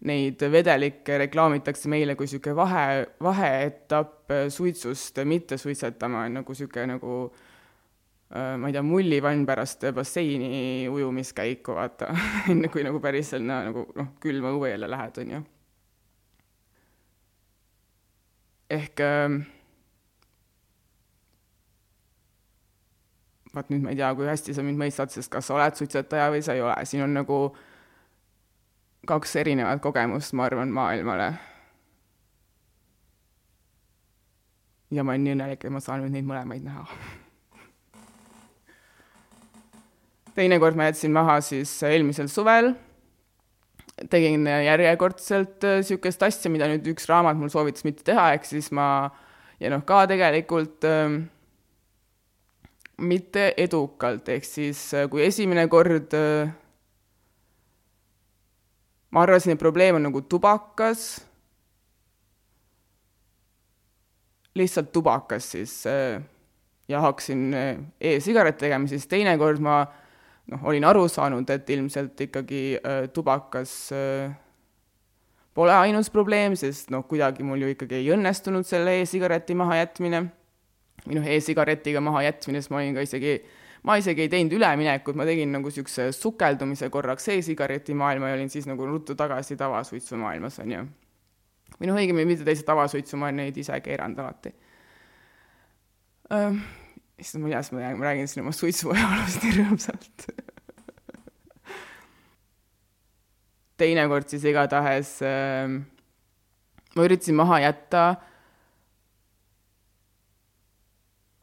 neid 0.05 0.43
vedelikke 0.53 1.19
reklaamitakse 1.25 1.89
meile 1.89 2.17
kui 2.17 2.29
niisugune 2.29 2.57
vahe, 2.57 2.87
vaheetapp 3.23 4.35
suitsust 4.53 5.23
mitte 5.25 5.57
suitsetama, 5.59 6.27
nagu 6.29 6.53
niisugune 6.53 6.87
nagu 6.93 7.17
äh, 7.27 8.55
ma 8.61 8.69
ei 8.69 8.77
tea, 8.77 8.85
mullivann 8.85 9.47
pärast 9.49 9.89
basseini 9.97 10.89
ujumiskäiku, 10.93 11.79
vaata. 11.79 12.13
Enne 12.53 12.69
kui 12.73 12.85
nagu 12.87 13.01
päris 13.01 13.33
sinna 13.35 13.63
nagu 13.71 13.87
noh, 13.97 14.15
külma 14.21 14.53
õue 14.57 14.75
jälle 14.75 14.91
lähed, 14.93 15.21
on 15.25 15.37
ju. 15.37 15.45
Ehk 18.77 19.01
äh, 19.01 19.41
vaat 23.57 23.73
nüüd 23.73 23.85
ma 23.85 23.95
ei 23.95 23.99
tea, 23.99 24.13
kui 24.17 24.29
hästi 24.29 24.55
sa 24.57 24.65
mind 24.65 24.81
mõistad, 24.81 25.13
sest 25.13 25.33
kas 25.33 25.49
sa 25.49 25.57
oled 25.57 25.79
suitsetaja 25.79 26.29
või 26.35 26.43
sa 26.45 26.57
ei 26.57 26.63
ole, 26.65 26.77
siin 26.89 27.05
on 27.07 27.17
nagu 27.17 27.39
kaks 29.07 29.37
erinevat 29.43 29.83
kogemust, 29.83 30.35
ma 30.37 30.49
arvan, 30.51 30.73
maailmale. 30.75 31.33
ja 34.91 35.03
ma 35.03 35.13
olen 35.13 35.25
nii 35.25 35.35
õnnelik, 35.35 35.65
et 35.65 35.73
ma 35.75 35.81
saan 35.83 36.05
nüüd 36.05 36.15
neid 36.15 36.27
mõlemaid 36.29 36.63
näha 36.63 36.85
teinekord 40.37 40.77
ma 40.79 40.91
jätsin 40.91 41.15
maha 41.15 41.41
siis 41.45 41.73
eelmisel 41.87 42.29
suvel 42.31 42.75
tegin 44.13 44.45
järjekordselt 44.47 45.65
niisugust 45.65 46.23
äh, 46.23 46.29
asja, 46.29 46.53
mida 46.53 46.69
nüüd 46.69 46.87
üks 46.93 47.09
raamat 47.09 47.39
mul 47.41 47.53
soovitas 47.53 47.87
mitte 47.87 48.05
teha, 48.07 48.29
ehk 48.37 48.45
siis 48.45 48.69
ma 48.77 49.09
ja 49.63 49.73
noh, 49.73 49.85
ka 49.89 50.03
tegelikult 50.11 50.85
ähm, 50.89 51.23
mitte 53.01 53.49
edukalt, 53.57 54.29
ehk 54.33 54.45
siis 54.45 54.83
äh, 54.97 55.09
kui 55.13 55.25
esimene 55.25 55.65
kord 55.73 56.13
äh, 56.17 56.53
ma 59.17 59.25
arvasin, 59.25 59.55
et 59.57 59.61
probleem 59.61 59.97
on 59.97 60.05
nagu 60.11 60.21
tubakas, 60.29 61.07
lihtsalt 64.57 64.93
tubakas 64.93 65.49
siis 65.57 65.79
äh, 65.89 66.21
ja 66.89 67.01
hakkasin 67.01 67.47
äh, 67.57 67.79
e-sigarette 68.13 68.67
tegema, 68.67 68.89
siis 68.93 69.09
teinekord 69.09 69.65
ma 69.65 69.81
äh, 69.87 70.03
noh, 70.53 70.65
olin 70.71 70.87
aru 70.87 71.07
saanud, 71.11 71.49
et 71.51 71.71
ilmselt 71.75 72.21
ikkagi 72.29 72.63
äh, 72.79 73.07
tubakas 73.15 73.75
äh, 73.95 74.35
pole 75.57 75.75
ainus 75.75 76.11
probleem, 76.13 76.57
sest 76.59 76.93
noh, 76.95 77.07
kuidagi 77.09 77.47
mul 77.47 77.65
ju 77.65 77.73
ikkagi 77.75 78.01
ei 78.01 78.11
õnnestunud 78.15 78.67
selle 78.69 79.01
e-sigareti 79.03 79.57
mahajätmine. 79.59 80.27
Või 81.07 81.21
noh, 81.21 81.31
e-sigaretiga 81.37 82.03
mahajätmine, 82.03 82.61
sest 82.63 82.73
ma 82.73 82.81
olin 82.81 82.97
ka 82.97 83.05
isegi, 83.07 83.39
ma 83.87 83.97
isegi 84.01 84.27
ei 84.27 84.31
teinud 84.33 84.57
üleminekut, 84.59 85.17
ma 85.19 85.27
tegin 85.29 85.53
nagu 85.55 85.71
niisuguse 85.71 86.11
sukeldumise 86.17 86.89
korraks 86.93 87.29
e-sigareti 87.35 87.95
maailma 87.95 88.33
ja 88.33 88.39
olin 88.39 88.51
siis 88.53 88.67
nagu 88.67 88.87
ruttu 88.87 89.15
tagasi 89.19 89.57
tavasuitsumaailmas, 89.61 90.59
on 90.65 90.73
ju. 90.75 90.87
või 91.77 91.91
noh, 91.91 92.01
õigemini 92.01 92.33
mitte 92.33 92.47
täitsa 92.47 92.67
tavasuitsu, 92.73 93.21
ma 93.21 93.31
olen 93.31 93.45
neid 93.45 93.63
ise 93.63 93.79
keeranud 93.85 94.25
alati 94.25 94.55
issand, 97.17 97.43
ma 97.43 97.49
ei 97.49 97.55
tea, 97.55 97.63
siis 97.63 97.73
ma 97.77 98.11
räägin 98.11 98.29
siin 98.29 98.43
oma 98.45 98.53
suitsuajaloost 98.57 99.47
nii 99.47 99.57
rõõmsalt 99.61 100.27
teinekord 103.81 104.29
siis 104.31 104.45
igatahes 104.49 105.13
äh, 105.25 105.69
ma 106.97 107.07
üritasin 107.07 107.37
maha 107.39 107.61
jätta 107.67 108.07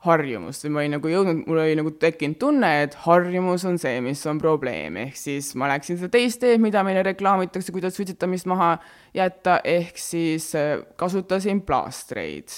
harjumust 0.04 0.66
või 0.66 0.74
ma 0.74 0.82
olin 0.82 0.96
nagu 0.98 1.12
jõudnud, 1.12 1.42
mul 1.48 1.62
oli 1.64 1.78
nagu 1.80 1.94
tekkinud 2.00 2.38
tunne, 2.42 2.70
et 2.84 2.96
harjumus 3.06 3.64
on 3.70 3.80
see, 3.80 4.02
mis 4.04 4.22
on 4.28 4.40
probleem, 4.42 5.00
ehk 5.06 5.18
siis 5.20 5.54
ma 5.60 5.70
läksin 5.72 6.00
seda 6.00 6.12
teist 6.14 6.42
teed, 6.44 6.62
mida 6.64 6.84
meile 6.84 7.06
reklaamitakse, 7.08 7.72
kuidas 7.76 7.96
suitsetamist 7.98 8.50
maha 8.52 8.76
jätta, 9.16 9.60
ehk 9.64 10.00
siis 10.00 10.50
äh, 10.60 10.78
kasutasin 11.00 11.64
plaastreid. 11.68 12.52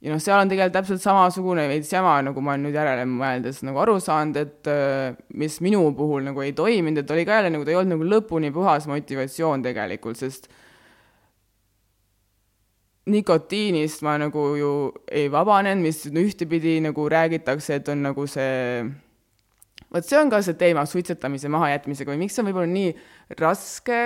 Ja 0.00 0.14
noh, 0.14 0.20
seal 0.22 0.40
on 0.40 0.48
tegelikult 0.48 0.78
täpselt 0.78 1.02
samasugune 1.04 1.66
veits 1.68 1.90
jama, 1.92 2.14
nagu 2.24 2.40
ma 2.40 2.54
olen 2.54 2.62
nüüd 2.66 2.76
järele 2.78 3.04
mõeldes 3.04 3.60
nagu 3.68 3.82
aru 3.82 3.98
saanud, 4.00 4.38
et 4.40 4.70
äh, 4.72 5.12
mis 5.38 5.60
minu 5.60 5.84
puhul 5.96 6.24
nagu 6.24 6.40
ei 6.42 6.54
toiminud, 6.56 7.02
et 7.02 7.14
oli 7.14 7.26
ka 7.28 7.36
jälle 7.36 7.52
nagu, 7.52 7.66
ta 7.68 7.74
ei 7.74 7.78
olnud 7.78 7.98
nagu 7.98 8.08
lõpuni 8.08 8.50
puhas 8.54 8.88
motivatsioon 8.90 9.62
tegelikult, 9.66 10.18
sest 10.18 10.48
nikotiinist 13.08 14.02
ma 14.04 14.16
nagu 14.20 14.42
ju 14.58 14.72
ei 15.08 15.30
vabanenud, 15.32 15.82
mis 15.84 16.02
ühtepidi 16.06 16.78
nagu 16.84 17.06
räägitakse, 17.08 17.80
et 17.80 17.88
on 17.88 18.02
nagu 18.10 18.26
see 18.28 18.84
vot 19.90 20.06
see 20.06 20.18
on 20.20 20.30
ka 20.30 20.42
see 20.44 20.58
teema 20.58 20.84
suitsetamise 20.86 21.50
mahajätmisega 21.50 22.12
või 22.12 22.24
miks 22.24 22.36
see 22.36 22.44
on 22.44 22.50
võib-olla 22.50 22.70
nii 22.70 22.92
raske 23.40 24.02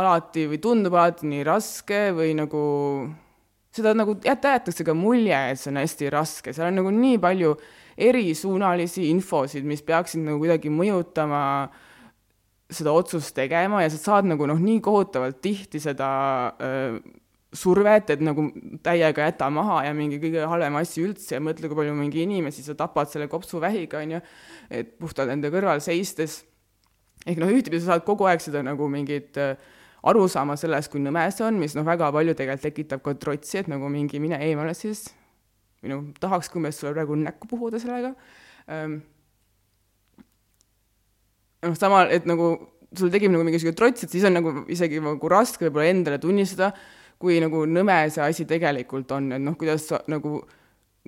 alati 0.00 0.46
või 0.52 0.60
tundub 0.62 0.94
alati 0.94 1.28
nii 1.28 1.42
raske 1.44 2.00
või 2.16 2.32
nagu 2.38 2.62
seda 3.74 3.92
nagu 3.94 4.16
jäetakse 4.24 4.86
ka 4.86 4.94
mulje, 4.98 5.36
et 5.52 5.60
see 5.60 5.70
on 5.70 5.78
hästi 5.82 6.10
raske, 6.14 6.54
seal 6.54 6.70
on 6.70 6.80
nagu 6.80 6.90
nii 6.94 7.20
palju 7.22 7.54
erisuunalisi 8.00 9.10
infosid, 9.10 9.66
mis 9.68 9.82
peaksid 9.86 10.22
nagu 10.24 10.40
kuidagi 10.40 10.72
mõjutama 10.72 11.42
seda 12.70 12.94
otsust 12.94 13.34
tegema 13.36 13.82
ja 13.84 13.90
sa 13.92 13.98
saad 13.98 14.28
nagu 14.30 14.46
noh, 14.46 14.58
nii 14.58 14.78
kohutavalt 14.82 15.40
tihti 15.42 15.82
seda 15.82 16.10
öö, 16.62 17.00
survet, 17.52 18.12
et 18.14 18.20
nagu 18.22 18.44
täiega 18.84 19.26
jäta 19.26 19.48
maha 19.50 19.80
ja 19.88 19.94
mingi 19.96 20.20
kõige 20.22 20.44
halvem 20.46 20.76
asi 20.78 21.02
üldse 21.02 21.34
ja 21.34 21.42
mõtle, 21.42 21.66
kui 21.66 21.78
palju 21.80 21.96
mingi 21.98 22.22
inimesi 22.22 22.62
sa 22.62 22.76
tapad 22.78 23.10
selle 23.10 23.26
kopsuvähiga, 23.30 24.04
on 24.04 24.16
ju, 24.16 24.22
et 24.70 24.94
puhtalt 25.02 25.32
enda 25.34 25.50
kõrval 25.50 25.82
seistes. 25.82 26.44
ehk 27.26 27.40
noh, 27.42 27.50
ühtepidi 27.50 27.82
sa 27.82 27.94
saad 27.94 28.06
kogu 28.06 28.28
aeg 28.30 28.40
seda 28.40 28.62
nagu 28.64 28.86
mingit 28.88 29.36
äh, 29.36 29.58
aru 30.06 30.26
saama 30.30 30.56
sellest, 30.56 30.92
kui 30.92 31.02
nõme 31.02 31.26
see 31.34 31.44
on, 31.44 31.58
mis 31.60 31.74
noh, 31.76 31.84
väga 31.84 32.12
palju 32.14 32.36
tegelikult 32.38 32.68
tekitab 32.68 33.02
ka 33.04 33.14
trotsi, 33.20 33.58
et 33.60 33.68
nagu 33.68 33.90
mingi 33.92 34.20
mine 34.22 34.38
eemale 34.46 34.72
siis, 34.78 35.08
või 35.82 35.92
noh, 35.92 36.04
tahaks 36.22 36.52
umbes 36.56 36.78
sulle 36.78 36.94
praegu 36.94 37.18
näkku 37.18 37.50
puhuda 37.50 37.80
sellega 37.82 38.14
ähm,. 38.70 39.00
noh, 41.66 41.76
samal, 41.76 42.14
et 42.14 42.30
nagu 42.30 42.54
sul 42.96 43.10
tekib 43.12 43.34
nagu 43.34 43.44
mingisugune 43.46 43.76
trots, 43.76 44.06
et 44.06 44.14
siis 44.14 44.24
on 44.26 44.38
nagu 44.38 44.54
isegi 44.72 45.02
nagu 45.02 45.30
raske 45.30 45.66
võib-olla 45.66 45.90
endale 45.90 46.18
tunnistada, 46.22 46.72
kui 47.20 47.36
nagu 47.42 47.66
nõme 47.68 47.98
see 48.12 48.24
asi 48.24 48.46
tegelikult 48.48 49.12
on, 49.12 49.32
et 49.36 49.44
noh, 49.44 49.56
kuidas 49.60 49.84
sa 49.90 50.00
nagu 50.08 50.38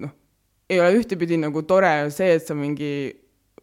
noh, 0.03 0.15
ei 0.69 0.81
ole 0.81 1.01
ühtepidi 1.01 1.39
nagu 1.41 1.65
tore 1.69 1.93
see, 2.13 2.37
et 2.37 2.45
sa 2.47 2.57
mingi 2.59 2.93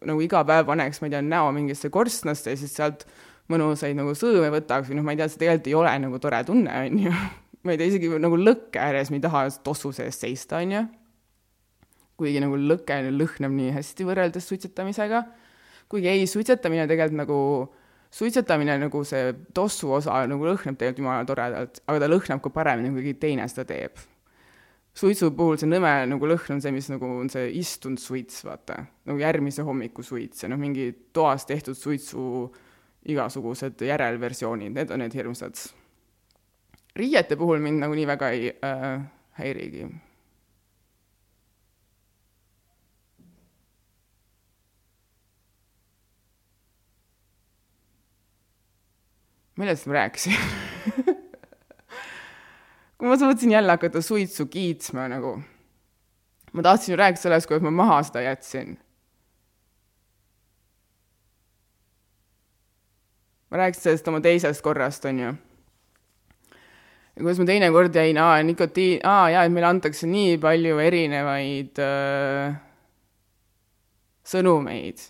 nagu 0.06 0.22
iga 0.24 0.42
päev 0.48 0.66
paneks, 0.68 1.00
ma 1.00 1.08
ei 1.08 1.14
tea, 1.14 1.24
näo 1.24 1.50
mingisse 1.54 1.90
korstnasse 1.92 2.54
ja 2.54 2.58
siis 2.58 2.72
sealt 2.76 3.04
mõnusaid 3.50 3.96
nagu 3.98 4.14
sõõme 4.18 4.50
võtaks 4.54 4.90
või 4.90 4.98
noh, 4.98 5.06
ma 5.06 5.14
ei 5.14 5.20
tea, 5.20 5.28
see 5.30 5.42
tegelikult 5.42 5.70
ei 5.70 5.76
ole 5.78 5.92
nagu 6.06 6.20
tore 6.22 6.40
tunne, 6.48 6.82
on 6.86 7.02
ju. 7.04 7.12
ma 7.64 7.74
ei 7.74 7.80
tea, 7.80 7.90
isegi 7.92 8.10
nagu 8.22 8.38
lõkke 8.40 8.80
ääres 8.80 9.12
ma 9.12 9.18
ei 9.18 9.24
taha 9.26 9.44
tossu 9.66 9.92
sees 9.94 10.18
seista, 10.22 10.62
on 10.62 10.74
ju. 10.76 10.86
kuigi 12.20 12.42
nagu 12.42 12.58
lõke 12.58 12.98
lõhnab 13.08 13.54
nii 13.56 13.74
hästi 13.76 14.06
võrreldes 14.08 14.48
suitsetamisega. 14.50 15.24
kuigi 15.90 16.10
ei, 16.10 16.26
suitsetamine 16.30 16.86
tegelikult 16.90 17.20
nagu, 17.22 17.38
suitsetamine 18.10 18.78
nagu 18.82 19.04
see 19.06 19.34
tossu 19.54 19.92
osa 20.00 20.22
nagu 20.30 20.48
lõhnab 20.48 20.78
tegelikult 20.78 21.04
jumala 21.04 21.26
toredalt, 21.28 21.82
aga 21.86 22.00
ta 22.02 22.08
lõhnab 22.10 22.42
ka 22.42 22.54
paremini, 22.54 22.90
kui 22.94 23.04
keegi 23.06 23.20
teine 23.26 23.48
seda 23.48 23.68
teeb 23.70 24.00
suitsu 24.96 25.30
puhul 25.36 25.58
see 25.60 25.70
nõme 25.70 25.90
nagu 26.10 26.28
lõhn 26.28 26.56
on 26.56 26.62
see, 26.62 26.72
mis 26.74 26.88
nagu 26.90 27.08
on 27.22 27.30
see 27.32 27.48
istunud 27.60 28.00
suits, 28.02 28.42
vaata, 28.46 28.80
nagu 29.08 29.22
järgmise 29.22 29.64
hommiku 29.66 30.04
suits 30.06 30.44
ja 30.44 30.50
noh, 30.50 30.60
mingi 30.60 30.90
toas 31.14 31.46
tehtud 31.48 31.78
suitsu 31.78 32.50
igasugused 33.10 33.80
järelversioonid, 33.86 34.74
need 34.76 34.90
on 34.92 35.00
need 35.04 35.16
hirmsad. 35.16 35.56
riiete 36.96 37.36
puhul 37.38 37.62
mind 37.62 37.80
nagunii 37.80 38.06
väga 38.06 38.30
ei 38.34 38.50
äh, 38.66 39.00
häirigi. 39.38 39.86
Millest 49.60 49.86
ma 49.86 50.00
rääkisin 50.00 50.36
kui 53.00 53.08
ma 53.08 53.16
mõtlesin 53.16 53.54
jälle 53.54 53.72
hakata 53.72 54.02
suitsu 54.04 54.44
kiitsma 54.52 55.06
nagu, 55.08 55.38
ma 56.52 56.62
tahtsin 56.62 56.92
ju 56.92 56.98
rääkida 57.00 57.22
sellest, 57.22 57.48
kuidas 57.48 57.64
ma 57.64 57.70
maha 57.72 58.02
seda 58.04 58.20
jätsin. 58.26 58.74
ma 63.50 63.56
rääkisin 63.56 63.82
sellest 63.82 64.08
oma 64.08 64.20
teisest 64.20 64.62
korrast, 64.62 65.04
on 65.08 65.18
ju. 65.18 65.30
ja 67.16 67.22
kuidas 67.22 67.40
ma 67.40 67.46
teinekord 67.48 67.96
jäin, 67.96 68.20
aa, 68.20 68.42
nikotiin, 68.42 69.00
aa 69.04 69.30
jaa, 69.30 69.46
et 69.48 69.52
meile 69.56 69.70
antakse 69.70 70.06
nii 70.06 70.36
palju 70.42 70.78
erinevaid 70.84 71.80
äh, 71.80 72.60
sõnumeid. 74.28 75.08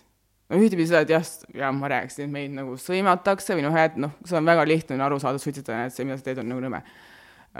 No 0.51 0.59
ühtepidi 0.59 0.89
seda, 0.89 1.05
et 1.05 1.13
jah, 1.13 1.23
jah, 1.55 1.71
ma 1.75 1.89
rääkisin, 1.91 2.27
et 2.27 2.33
meid 2.33 2.53
nagu 2.55 2.75
sõimatakse 2.79 3.55
või 3.55 3.65
noh, 3.65 3.77
et 3.79 3.97
noh, 4.01 4.13
see 4.27 4.37
on 4.39 4.51
väga 4.51 4.67
lihtne 4.67 4.99
aru 5.05 5.19
saada 5.23 5.39
suitsetajana, 5.41 5.87
et 5.87 5.95
see, 5.95 6.07
mida 6.07 6.19
sa 6.19 6.27
teed, 6.27 6.41
on 6.43 6.51
nagu 6.51 6.63
nõme. 6.65 6.81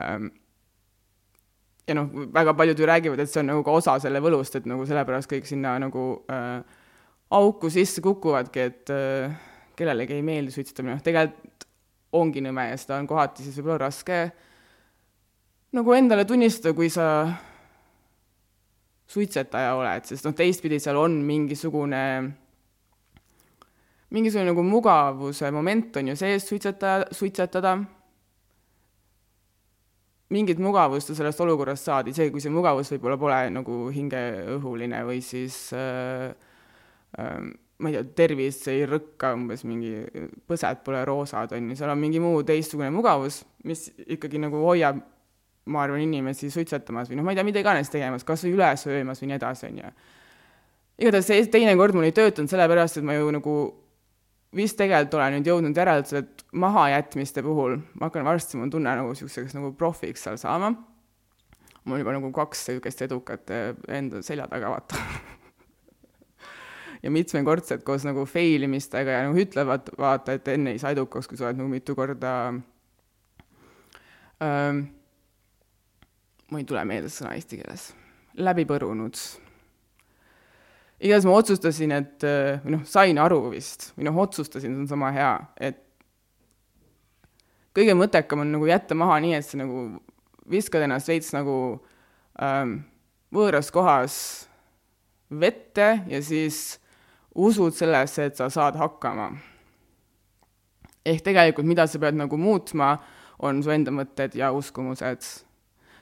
Ehm, 0.02 0.28
ja 1.88 1.96
noh, 1.98 2.12
väga 2.36 2.56
paljud 2.60 2.84
ju 2.84 2.90
räägivad, 2.90 3.24
et 3.24 3.32
see 3.32 3.42
on 3.44 3.52
nagu 3.54 3.64
ka 3.68 3.78
osa 3.80 3.96
selle 4.04 4.22
võlust, 4.24 4.60
et 4.60 4.68
nagu 4.70 4.86
sellepärast 4.88 5.32
kõik 5.32 5.48
sinna 5.50 5.78
nagu 5.82 6.06
äh, 6.32 6.60
auku 7.40 7.72
sisse 7.72 8.04
kukuvadki, 8.04 8.68
et 8.68 8.94
äh, 8.94 9.40
kellelegi 9.80 10.20
ei 10.20 10.26
meeldi 10.26 10.54
suitsetamine, 10.54 11.00
noh 11.00 11.06
tegelikult 11.06 11.68
ongi 12.12 12.44
nõme 12.44 12.68
ja 12.68 12.80
seda 12.80 12.98
on 13.00 13.08
kohati 13.08 13.46
siis 13.46 13.56
võib-olla 13.62 13.86
raske 13.86 14.26
nagu 15.72 15.94
endale 15.96 16.26
tunnistada, 16.28 16.74
kui 16.76 16.90
sa 16.92 17.06
suitsetaja 19.12 19.76
oled, 19.80 20.08
sest 20.08 20.28
noh, 20.28 20.36
teistpidi 20.36 20.80
seal 20.84 21.00
on 21.00 21.18
mingisugune, 21.28 22.04
mingisugune 24.12 24.52
nagu 24.52 24.64
mugavuse 24.68 25.52
moment 25.52 25.98
on 25.98 26.12
ju 26.12 26.16
sees 26.20 26.48
suitsetaja, 26.50 27.10
suitsetada 27.16 27.78
mingit 30.32 30.60
mugavust 30.64 31.12
sa 31.12 31.16
sellest 31.16 31.42
olukorrast 31.44 31.88
saad, 31.88 32.12
isegi 32.12 32.32
kui 32.32 32.44
see 32.44 32.54
mugavus 32.54 32.92
võib-olla 32.94 33.18
pole 33.20 33.42
nagu 33.52 33.82
hingeõhuline 33.92 35.04
või 35.08 35.20
siis 35.26 35.58
äh, 35.76 36.32
äh, 37.20 37.52
ma 37.82 37.90
ei 37.90 37.98
tea, 37.98 38.06
tervis 38.22 38.62
ei 38.72 38.86
rõkka, 38.88 39.34
umbes 39.36 39.66
mingi 39.68 40.06
põsed 40.48 40.84
pole 40.86 41.02
roosad, 41.08 41.52
on 41.58 41.72
ju, 41.72 41.80
seal 41.80 41.92
on 41.92 42.00
mingi 42.00 42.22
muu 42.24 42.44
teistsugune 42.48 42.92
mugavus, 42.94 43.42
mis 43.68 43.88
ikkagi 44.06 44.40
nagu 44.42 44.62
hoiab, 44.64 45.02
ma 45.72 45.84
arvan, 45.84 46.02
inimesi 46.06 46.50
suitsetamas 46.54 47.12
või 47.12 47.20
noh, 47.20 47.28
ma 47.28 47.34
ei 47.34 47.40
tea, 47.40 47.48
mida 47.48 47.62
iganes 47.64 47.92
tegemas, 47.92 48.26
kas 48.28 48.46
või 48.46 48.56
üle 48.56 48.72
söömas 48.80 49.22
või 49.22 49.32
nii 49.32 49.38
edasi, 49.40 49.68
on 49.68 49.82
ju. 49.82 49.94
igatahes 51.02 51.30
see 51.32 51.48
teine 51.54 51.76
kord 51.80 51.98
mul 51.98 52.08
ei 52.08 52.16
töötanud 52.16 52.52
sellepärast, 52.52 53.02
et 53.02 53.08
ma 53.08 53.18
ju 53.18 53.34
nagu 53.34 53.56
vist 54.56 54.78
tegelikult 54.80 55.18
olen 55.18 55.38
nüüd 55.38 55.48
jõudnud 55.48 55.78
järeldusele, 55.78 56.24
et 56.26 56.46
mahajätmiste 56.52 57.44
puhul 57.46 57.78
ma 57.96 58.10
hakkan 58.10 58.26
varsti, 58.28 58.60
mul 58.60 58.72
tunne 58.74 58.96
nagu 59.00 59.12
niisuguseks 59.14 59.56
nagu 59.56 59.74
profiks 59.78 60.26
seal 60.28 60.40
saama. 60.42 60.74
mul 61.84 61.96
on 61.96 62.02
juba 62.04 62.16
nagu 62.18 62.32
kaks 62.36 62.68
niisugust 62.70 63.06
edukat 63.08 63.54
eh, 63.56 63.76
enda 63.88 64.22
selja 64.26 64.48
taga, 64.52 64.74
vaata. 64.78 64.96
Ja 67.02 67.10
mitmekordsed 67.10 67.82
koos 67.82 68.04
nagu 68.06 68.28
fail 68.30 68.62
imistega 68.68 69.16
ja 69.16 69.22
nagu 69.26 69.40
ütlevad, 69.42 69.88
vaata, 69.98 70.36
et 70.38 70.48
enne 70.54 70.76
ei 70.76 70.78
saa 70.78 70.92
edukaks, 70.94 71.26
kui 71.26 71.40
sa 71.40 71.48
oled 71.48 71.58
nagu 71.58 71.72
mitu 71.72 71.96
korda 71.98 72.34
ähm,, 74.38 74.84
mul 76.52 76.62
ei 76.62 76.68
tule 76.70 76.84
meelde 76.86 77.10
sõna 77.10 77.34
eesti 77.34 77.58
keeles, 77.58 77.88
läbi 78.38 78.68
põrunud 78.70 79.18
igatahes 81.02 81.26
ma 81.26 81.38
otsustasin, 81.40 81.94
et 81.98 82.26
või 82.64 82.76
noh, 82.78 82.84
sain 82.86 83.18
aru 83.18 83.40
vist 83.52 83.90
või 83.98 84.06
noh, 84.06 84.20
otsustasin, 84.22 84.76
see 84.76 84.84
on 84.86 84.90
sama 84.92 85.10
hea, 85.16 85.34
et 85.58 85.82
kõige 87.76 87.96
mõttekam 87.98 88.44
on 88.44 88.54
nagu 88.54 88.70
jätta 88.70 88.98
maha 88.98 89.18
nii, 89.24 89.36
et 89.40 89.48
sa 89.48 89.60
nagu 89.60 89.88
viskad 90.52 90.86
ennast 90.86 91.10
veits 91.10 91.32
nagu 91.36 91.56
ähm, 92.42 92.82
võõras 93.34 93.72
kohas 93.74 94.16
vette 95.32 96.02
ja 96.12 96.22
siis 96.24 96.80
usud 97.36 97.76
sellesse, 97.76 98.28
et 98.28 98.36
sa 98.36 98.50
saad 98.52 98.76
hakkama. 98.80 99.32
ehk 101.06 101.24
tegelikult, 101.26 101.66
mida 101.66 101.88
sa 101.88 102.00
pead 102.00 102.18
nagu 102.20 102.38
muutma, 102.38 102.98
on 103.40 103.64
su 103.64 103.72
enda 103.74 103.92
mõtted 103.92 104.36
ja 104.38 104.52
uskumused. 104.52 105.22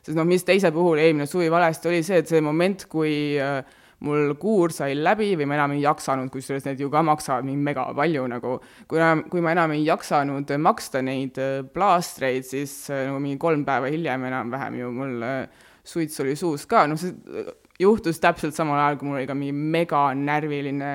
sest 0.01 0.15
noh, 0.17 0.25
mis 0.25 0.43
teise 0.43 0.71
puhul 0.71 0.97
eelmine 0.97 1.27
suvi 1.27 1.51
valesti 1.51 1.87
oli 1.87 2.03
see, 2.03 2.17
et 2.17 2.27
see 2.27 2.41
moment, 2.41 2.85
kui 2.89 3.37
äh, 3.39 3.63
mul 4.05 4.33
kuur 4.39 4.71
sai 4.71 4.93
läbi 4.95 5.33
või 5.39 5.47
ma 5.49 5.57
enam 5.57 5.73
ei 5.75 5.83
jaksanud, 5.83 6.31
kusjuures 6.31 6.67
need 6.67 6.79
ju 6.79 6.89
ka 6.91 7.01
maksavad 7.05 7.47
nii 7.47 7.57
mega 7.59 7.85
palju 7.95 8.25
nagu, 8.31 8.57
kui 8.87 9.07
kui 9.31 9.43
ma 9.43 9.53
enam 9.55 9.73
ei 9.75 9.83
jaksanud 9.87 10.53
maksta 10.63 11.01
neid 11.03 11.39
äh, 11.41 11.61
plaastreid, 11.73 12.47
siis 12.47 12.75
äh, 12.93 13.07
nagu 13.09 13.19
mingi 13.23 13.39
kolm 13.41 13.65
päeva 13.67 13.91
hiljem 13.91 14.27
enam-vähem 14.29 14.77
ju 14.79 14.91
mul 14.95 15.25
äh, 15.25 15.65
suits 15.83 16.19
oli 16.23 16.37
suus 16.39 16.63
ka, 16.69 16.85
noh 16.87 16.99
see 16.99 17.11
juhtus 17.79 18.21
täpselt 18.23 18.55
samal 18.55 18.79
ajal, 18.79 18.99
kui 18.99 19.09
mul 19.09 19.19
oli 19.19 19.27
ka 19.27 19.35
mingi 19.35 19.55
mega 19.55 20.09
närviline 20.15 20.93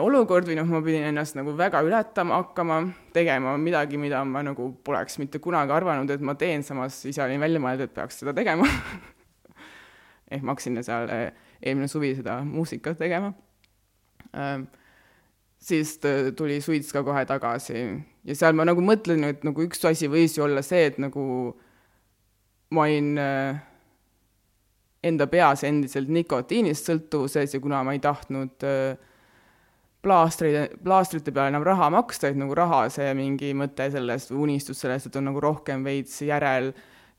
olukord 0.00 0.46
või 0.46 0.54
noh, 0.58 0.68
ma 0.68 0.78
pidin 0.84 1.06
ennast 1.08 1.34
nagu 1.34 1.54
väga 1.56 1.80
ületama 1.82 2.36
hakkama, 2.42 2.82
tegema 3.16 3.56
midagi, 3.58 3.98
mida 3.98 4.20
ma 4.28 4.42
nagu 4.46 4.68
poleks 4.86 5.16
mitte 5.18 5.40
kunagi 5.42 5.72
arvanud, 5.74 6.12
et 6.12 6.22
ma 6.22 6.36
teen, 6.38 6.62
samas 6.62 7.00
ise 7.08 7.24
olin 7.24 7.40
välja 7.42 7.62
mõeldud, 7.64 7.88
et 7.88 7.96
peaks 7.96 8.20
seda 8.20 8.36
tegema. 8.36 8.68
Ehk 10.30 10.44
ma 10.44 10.54
hakkasin 10.54 10.78
seal 10.84 11.10
eelmine 11.62 11.88
suvi 11.88 12.14
seda 12.18 12.40
muusikat 12.44 12.98
tegema. 12.98 13.32
Ähm,, 14.34 14.68
siis 15.60 15.98
tuli 16.36 16.60
Suits 16.60 16.92
ka 16.92 17.02
kohe 17.04 17.24
tagasi. 17.28 17.82
Ja 18.24 18.36
seal 18.36 18.56
ma 18.56 18.64
nagu 18.68 18.82
mõtlen, 18.84 19.24
et 19.28 19.44
nagu 19.44 19.64
üks 19.64 19.84
asi 19.88 20.08
võis 20.08 20.36
ju 20.36 20.44
olla 20.46 20.62
see, 20.64 20.86
et 20.88 20.98
nagu 21.00 21.24
ma 22.70 22.86
olin 22.86 23.18
äh, 23.18 23.60
enda 25.04 25.26
peas 25.30 25.64
endiselt 25.66 26.10
nikotiinist 26.12 26.90
sõltuvuses 26.90 27.56
ja 27.56 27.60
kuna 27.62 27.82
ma 27.84 27.96
ei 27.96 28.02
tahtnud 28.04 28.66
äh, 28.68 29.00
plaastreid, 30.04 30.78
plaastrite 30.84 31.32
peale 31.32 31.52
enam 31.52 31.64
raha 31.66 31.90
maksta, 31.92 32.30
et 32.30 32.38
nagu 32.40 32.54
raha, 32.56 32.86
see 32.92 33.10
mingi 33.16 33.52
mõte 33.56 33.90
sellest 33.92 34.32
või 34.32 34.46
unistus 34.48 34.80
sellest, 34.80 35.10
et 35.10 35.18
on 35.20 35.28
nagu 35.28 35.42
rohkem 35.44 35.84
veits 35.84 36.22
järel, 36.24 36.70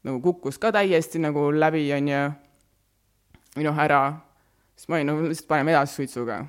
nagu 0.07 0.21
kukkus 0.23 0.57
ka 0.61 0.71
täiesti 0.73 1.21
nagu 1.21 1.49
läbi, 1.53 1.83
on 1.93 2.09
ju, 2.09 2.23
või 3.57 3.67
noh, 3.67 3.81
ära 3.85 4.01
siis 4.81 4.89
ma 4.89 4.97
olin 4.97 5.11
nagu 5.11 5.27
lihtsalt 5.29 5.47
paneme 5.51 5.75
edasi 5.75 5.99
suitsuga. 5.99 6.39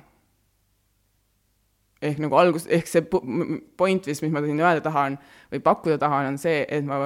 ehk 2.03 2.17
nagu 2.19 2.35
algus, 2.35 2.65
ehk 2.67 2.89
see 2.89 3.05
point 3.79 4.07
vist, 4.09 4.25
mis 4.25 4.31
ma 4.33 4.41
siin 4.43 4.57
öelda 4.59 4.81
tahan 4.83 5.13
või 5.53 5.61
pakkuda 5.63 5.95
tahan, 6.01 6.33
on 6.33 6.39
see, 6.41 6.65
et 6.67 6.83
ma 6.83 7.05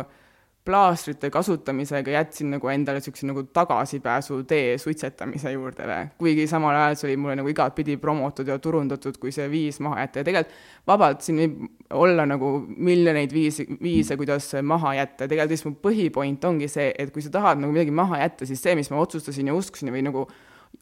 plaastrite 0.68 1.30
kasutamisega 1.32 2.12
jätsin 2.12 2.50
nagu 2.56 2.68
endale 2.72 2.98
niisuguse 2.98 3.28
nagu 3.30 3.44
tagasipääsutee 3.56 4.78
suitsetamise 4.82 5.52
juurde 5.54 5.86
või, 5.88 6.08
kuigi 6.18 6.48
samal 6.50 6.76
ajal 6.76 6.98
see 6.98 7.08
oli 7.12 7.20
mulle 7.22 7.38
nagu 7.40 7.52
igatpidi 7.54 8.00
promotud 8.02 8.50
ja 8.50 8.58
turundatud 8.64 9.20
kui 9.22 9.32
see 9.36 9.46
viis 9.52 9.80
maha 9.84 10.02
jätta. 10.02 10.24
Ja 10.24 10.30
tegelikult 10.32 10.90
vabalt 10.90 11.24
siin 11.28 11.44
võib 11.44 12.02
olla 12.02 12.26
nagu 12.28 12.52
miljoneid 12.66 13.38
viisi, 13.38 13.68
viise, 13.84 14.18
kuidas 14.20 14.50
maha 14.74 14.98
jätta. 14.98 15.28
Ja 15.28 15.36
tegelikult 15.36 15.56
lihtsalt 15.56 15.76
mu 15.76 15.80
põhipoint 15.88 16.50
ongi 16.50 16.72
see, 16.72 16.90
et 16.98 17.14
kui 17.14 17.24
sa 17.24 17.32
tahad 17.38 17.62
nagu 17.62 17.76
midagi 17.76 17.94
maha 17.94 18.26
jätta, 18.26 18.50
siis 18.50 18.64
see, 18.66 18.76
mis 18.80 18.92
ma 18.92 19.00
otsustasin 19.06 19.54
ja 19.54 19.56
uskusin 19.56 19.94
või 19.94 20.04
nagu 20.10 20.28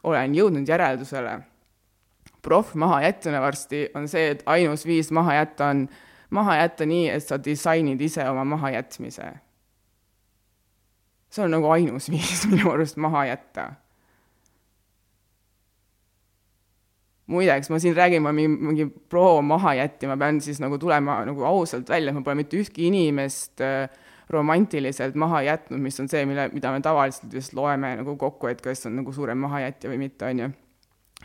olen 0.04 0.36
jõudnud 0.36 0.69
järeldusele 0.69 1.39
proff 2.45 2.76
mahajätjana 2.78 3.41
varsti, 3.41 3.88
on 3.98 4.08
see, 4.08 4.30
et 4.36 4.43
ainus 4.45 4.86
viis 4.86 5.10
maha 5.12 5.39
jätta 5.39 5.71
on 5.74 5.88
maha 6.30 6.60
jätta 6.60 6.86
nii, 6.86 7.08
et 7.10 7.26
sa 7.26 7.39
disainid 7.41 8.02
ise 8.02 8.26
oma 8.30 8.45
mahajätmise. 8.56 9.32
see 11.36 11.43
on 11.43 11.52
nagu 11.52 11.67
ainus 11.67 12.08
viis 12.13 12.45
minu 12.52 12.71
arust 12.71 12.98
maha 13.02 13.26
jätta. 13.32 13.71
muideks, 17.26 17.71
ma 17.74 17.80
siin 17.82 17.95
räägin, 17.98 18.21
ma 18.21 18.32
mingi, 18.32 18.58
mingi 18.62 18.86
pro 19.10 19.41
maha 19.41 19.74
jättima, 19.74 20.17
pean 20.17 20.41
siis 20.41 20.60
nagu 20.62 20.78
tulema 20.78 21.24
nagu 21.26 21.43
ausalt 21.43 21.89
välja, 21.89 22.13
ma 22.13 22.21
pole 22.21 22.43
mitte 22.43 22.60
ühtki 22.62 22.86
inimest 22.91 23.62
äh, 23.65 23.89
romantiliselt 24.29 25.15
maha 25.15 25.41
jätnud, 25.45 25.81
mis 25.81 25.99
on 26.01 26.09
see, 26.09 26.25
mille, 26.25 26.47
mida 26.53 26.71
me 26.73 26.81
tavaliselt 26.81 27.33
vist 27.33 27.53
loeme 27.53 27.93
nagu 27.99 28.15
kokku, 28.17 28.49
et 28.49 28.61
kes 28.61 28.88
on 28.89 28.97
nagu 28.99 29.13
suurem 29.13 29.38
mahajätja 29.45 29.91
või 29.91 29.99
mitte, 30.01 30.29
on 30.29 30.43
ju. 30.43 30.51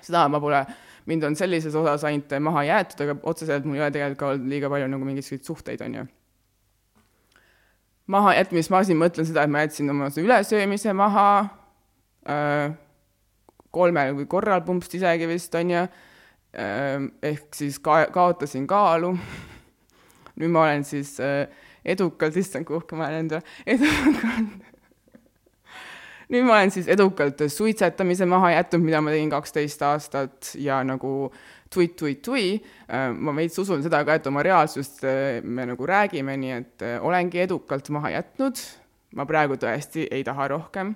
seda 0.04 0.26
ma 0.32 0.40
pole, 0.40 0.60
mind 1.08 1.24
on 1.28 1.36
sellises 1.36 1.74
osas 1.76 2.04
ainult 2.08 2.32
maha 2.40 2.64
jäetud, 2.68 3.04
aga 3.06 3.16
otseselt 3.32 3.64
mul 3.64 3.78
ei 3.78 3.84
ole 3.84 3.94
tegelikult 3.94 4.20
ka 4.20 4.32
olnud 4.34 4.52
liiga 4.52 4.70
palju 4.72 4.90
nagu 4.92 5.08
mingisuguseid 5.08 5.48
suhteid, 5.48 5.86
on 5.86 5.96
ju. 6.00 6.04
mahajätmist 8.10 8.72
ma 8.74 8.84
siin 8.84 9.00
mõtlen 9.00 9.28
seda, 9.28 9.46
et 9.46 9.54
ma 9.54 9.64
jätsin 9.64 9.90
oma 9.90 10.12
ülesöömise 10.20 10.92
maha 10.96 11.26
äh,, 12.28 12.76
kolmel 13.70 14.14
või 14.18 14.28
korral 14.28 14.64
pumpsti 14.66 14.98
isegi 15.00 15.28
vist, 15.30 15.54
on 15.54 15.72
ju, 15.72 15.82
ehm, 16.52 17.08
ehk 17.22 17.54
siis 17.54 17.78
ka-, 17.82 18.10
kaotasin 18.12 18.66
kaalu, 18.70 19.14
nüüd 20.40 20.52
ma 20.52 20.66
olen 20.66 20.84
siis 20.84 21.16
äh, 21.22 21.46
edukalt, 21.84 22.36
issand, 22.36 22.66
kui 22.68 22.78
uhke 22.78 22.98
ma 22.98 23.08
olen 23.08 23.26
enda, 23.26 23.40
edukalt. 23.66 24.68
Nüüd 26.30 26.44
ma 26.46 26.60
olen 26.60 26.70
siis 26.70 26.86
edukalt 26.86 27.40
suitsetamise 27.50 28.26
maha 28.30 28.52
jätnud, 28.54 28.84
mida 28.84 29.00
ma 29.02 29.10
tegin 29.10 29.32
kaksteist 29.32 29.80
aastat 29.82 30.52
ja 30.62 30.76
nagu 30.86 31.32
tui-tui-tui, 31.74 32.44
ehm, 32.86 33.18
ma 33.26 33.34
veits 33.34 33.58
usun 33.58 33.82
seda 33.82 34.04
ka, 34.06 34.14
et 34.18 34.26
oma 34.30 34.44
reaalsust 34.46 35.02
äh, 35.06 35.40
me 35.42 35.66
nagu 35.66 35.86
räägime, 35.86 36.36
nii 36.38 36.54
et 36.54 36.86
äh, 36.86 36.96
olengi 37.02 37.42
edukalt 37.42 37.90
maha 37.94 38.14
jätnud, 38.14 38.62
ma 39.18 39.26
praegu 39.26 39.58
tõesti 39.58 40.06
ei 40.06 40.22
taha 40.26 40.48
rohkem 40.54 40.94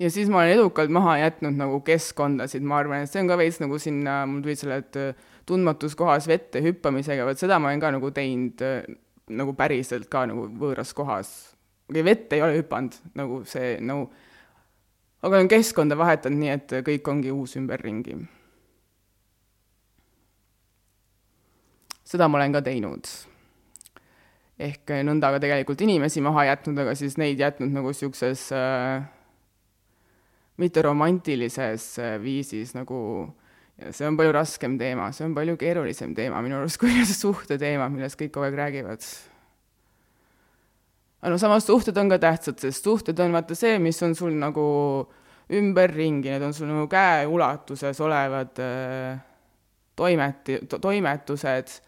ja 0.00 0.10
siis 0.10 0.30
ma 0.32 0.42
olen 0.42 0.56
edukalt 0.56 0.90
maha 0.92 1.16
jätnud 1.20 1.56
nagu 1.58 1.80
keskkondasid, 1.86 2.64
ma 2.66 2.80
arvan, 2.80 3.04
et 3.04 3.12
see 3.12 3.22
on 3.22 3.30
ka 3.30 3.38
veits 3.40 3.60
nagu 3.62 3.78
sinna, 3.82 4.22
mul 4.28 4.42
tulid 4.44 4.60
selle, 4.60 4.80
et 4.82 4.98
äh, 5.00 5.30
tundmatus 5.48 5.96
kohas 5.98 6.28
vette 6.30 6.62
hüppamisega, 6.64 7.26
vot 7.28 7.40
seda 7.40 7.58
ma 7.62 7.70
olen 7.70 7.82
ka 7.82 7.92
nagu 7.94 8.12
teinud 8.14 8.64
äh, 8.66 8.82
nagu 9.32 9.54
päriselt 9.58 10.08
ka 10.12 10.26
nagu 10.30 10.48
võõras 10.58 10.92
kohas. 10.96 11.32
okei, 11.90 12.04
vette 12.04 12.36
ei 12.36 12.44
ole 12.44 12.60
hüpanud, 12.60 12.98
nagu 13.18 13.42
see 13.48 13.74
nagu, 13.84 14.08
aga 15.22 15.38
olen 15.38 15.50
keskkonda 15.50 15.98
vahetanud 15.98 16.40
nii, 16.40 16.54
et 16.56 16.78
kõik 16.86 17.12
ongi 17.12 17.34
uus 17.34 17.56
ümberringi. 17.60 18.20
seda 22.12 22.26
ma 22.28 22.36
olen 22.36 22.52
ka 22.52 22.60
teinud 22.60 23.08
ehk 24.62 24.90
nõnda 25.06 25.30
ka 25.32 25.38
tegelikult 25.40 25.80
inimesi 25.80 26.20
maha 26.20 26.44
jätnud, 26.50 26.76
aga 26.82 26.92
siis 26.98 27.16
neid 27.16 27.40
jätnud 27.40 27.72
nagu 27.72 27.88
niisuguses 27.88 28.50
äh, 28.52 29.06
mitte 30.60 30.82
romantilises 30.84 31.86
äh, 32.02 32.16
viisis 32.22 32.74
nagu 32.76 32.98
see 33.90 34.06
on 34.06 34.16
palju 34.18 34.32
raskem 34.36 34.76
teema, 34.78 35.08
see 35.14 35.26
on 35.26 35.34
palju 35.36 35.56
keerulisem 35.60 36.12
teema 36.14 36.42
minu 36.44 36.58
arust 36.60 36.78
kui 36.80 36.92
see 37.02 37.16
suhteteema, 37.16 37.88
millest 37.92 38.18
kõik 38.20 38.34
kogu 38.34 38.46
aeg 38.46 38.58
räägivad. 38.58 39.06
aga 41.22 41.32
no 41.32 41.38
samas 41.40 41.66
suhted 41.66 41.98
on 41.98 42.10
ka 42.12 42.18
tähtsad, 42.22 42.60
sest 42.62 42.84
suhted 42.84 43.18
on 43.24 43.34
vaata 43.34 43.56
see, 43.58 43.78
mis 43.82 44.00
on 44.02 44.14
sul 44.18 44.34
nagu 44.38 44.64
ümberringi, 45.52 46.30
need 46.30 46.44
on 46.46 46.54
sul 46.54 46.70
nagu 46.70 46.88
käeulatuses 46.90 48.00
olevad 48.00 48.60
äh, 48.62 49.22
toimeti- 49.98 50.62
to,, 50.68 50.78
toimetused 50.78 51.78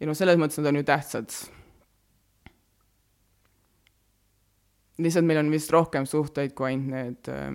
ja 0.00 0.08
noh, 0.08 0.16
selles 0.16 0.38
mõttes 0.40 0.60
nad 0.60 0.70
on 0.70 0.80
ju 0.80 0.86
tähtsad 0.86 1.40
lihtsalt 5.00 5.26
meil 5.26 5.42
on 5.42 5.50
vist 5.52 5.72
rohkem 5.72 6.06
suhteid 6.08 6.54
kui 6.56 6.70
ainult 6.70 6.94
need 6.94 7.30
äh, 7.32 7.50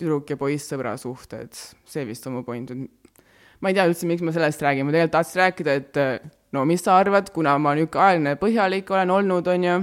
tüdruk- 0.00 0.32
ja 0.32 0.38
poissõbra 0.40 0.96
suhted, 1.00 1.54
see 1.88 2.04
vist 2.08 2.26
on 2.26 2.38
mu 2.38 2.44
point, 2.46 2.70
et 2.72 3.22
ma 3.62 3.70
ei 3.70 3.76
tea 3.78 3.86
üldse, 3.88 4.08
miks 4.10 4.24
ma 4.26 4.34
sellest 4.34 4.62
räägin, 4.64 4.88
ma 4.88 4.94
tegelikult 4.94 5.16
tahtsin 5.18 5.42
rääkida, 5.44 5.74
et 5.80 6.00
äh, 6.00 6.30
no 6.52 6.64
mis 6.68 6.84
sa 6.84 6.98
arvad, 7.00 7.30
kuna 7.34 7.56
ma 7.62 7.74
niisugune 7.78 8.06
ajaline 8.06 8.36
põhjalik 8.40 8.90
olen 8.92 9.12
olnud, 9.16 9.50
on 9.52 9.66
ju, 9.68 9.80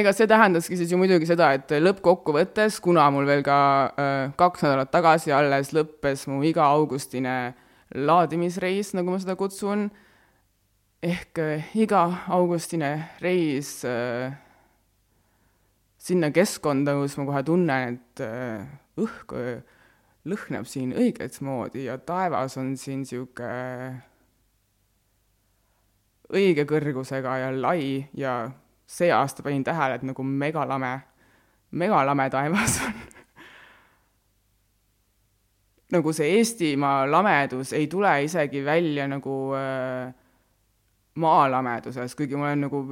ega 0.00 0.12
see 0.16 0.28
tähendaski 0.30 0.78
siis 0.78 0.92
ju 0.92 1.00
muidugi 1.00 1.28
seda, 1.28 1.52
et 1.58 1.72
lõppkokkuvõttes, 1.82 2.78
kuna 2.84 3.08
mul 3.12 3.28
veel 3.28 3.42
ka 3.46 3.58
äh, 3.90 4.20
kaks 4.38 4.64
nädalat 4.66 4.92
tagasi 4.94 5.34
alles 5.34 5.74
lõppes 5.76 6.26
mu 6.30 6.40
iga-augustine 6.46 7.40
laadimisreis, 7.98 8.94
nagu 8.94 9.12
ma 9.12 9.18
seda 9.20 9.36
kutsun, 9.38 9.88
ehk 11.02 11.38
äh, 11.38 11.70
iga 11.74 12.02
augustine 12.28 13.10
reis 13.20 13.84
äh, 13.84 14.32
sinna 15.98 16.30
keskkonda, 16.30 16.94
kus 17.00 17.16
ma 17.16 17.26
kohe 17.28 17.42
tunnen, 17.44 17.96
et 17.96 18.24
äh, 18.24 18.66
õhk 19.00 19.34
lõhnab 20.28 20.68
siin 20.68 20.92
õiget 20.92 21.40
moodi 21.40 21.86
ja 21.86 21.96
taevas 21.96 22.58
on 22.60 22.74
siin 22.76 23.00
niisugune 23.06 24.02
õige 26.30 26.66
kõrgusega 26.68 27.38
ja 27.40 27.48
lai 27.54 28.04
ja 28.14 28.34
see 28.86 29.10
aasta 29.12 29.42
panin 29.42 29.64
tähele, 29.64 29.96
et 29.96 30.04
nagu 30.06 30.22
megalame, 30.22 30.92
megalame 31.70 32.28
taevas 32.30 32.80
on. 32.86 33.00
Nagu 35.90 36.12
see 36.14 36.36
Eestimaa 36.38 37.02
lamedus 37.10 37.72
ei 37.74 37.88
tule 37.90 38.12
isegi 38.22 38.60
välja 38.62 39.08
nagu 39.10 39.32
äh, 39.58 40.12
maalameduses, 41.18 42.14
kuigi 42.16 42.38
ma 42.38 42.50
olen 42.50 42.66
nagu, 42.66 42.82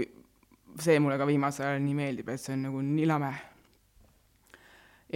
see 0.81 0.99
mulle 1.03 1.19
ka 1.21 1.27
viimasel 1.29 1.69
ajal 1.69 1.85
nii 1.85 1.97
meeldib, 1.99 2.33
et 2.33 2.43
see 2.43 2.55
on 2.57 2.65
nagu 2.69 2.83
nii 2.85 3.07
lame. 3.09 3.33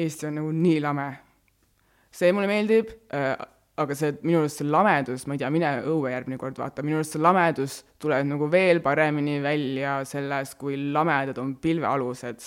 Eesti 0.02 0.28
on 0.28 0.38
nagu 0.40 0.52
nii 0.56 0.80
lame. 0.82 1.08
see 2.12 2.28
mulle 2.32 2.44
meeldib 2.44 2.90
äh,, 3.16 3.38
aga 3.80 3.94
see, 3.96 4.12
minu 4.20 4.42
arust 4.42 4.60
see 4.60 4.68
lamedus, 4.68 5.22
ma 5.26 5.32
ei 5.32 5.40
tea, 5.40 5.48
mine 5.52 5.70
õue 5.88 6.10
järgmine 6.12 6.36
kord 6.40 6.58
vaata, 6.60 6.84
minu 6.84 6.98
arust 6.98 7.16
see 7.16 7.22
lamedus 7.22 7.78
tuleb 8.02 8.26
nagu 8.28 8.48
veel 8.52 8.82
paremini 8.84 9.38
välja 9.44 10.02
sellest, 10.08 10.58
kui 10.60 10.76
lamedad 10.92 11.40
on 11.40 11.54
pilvealused. 11.62 12.44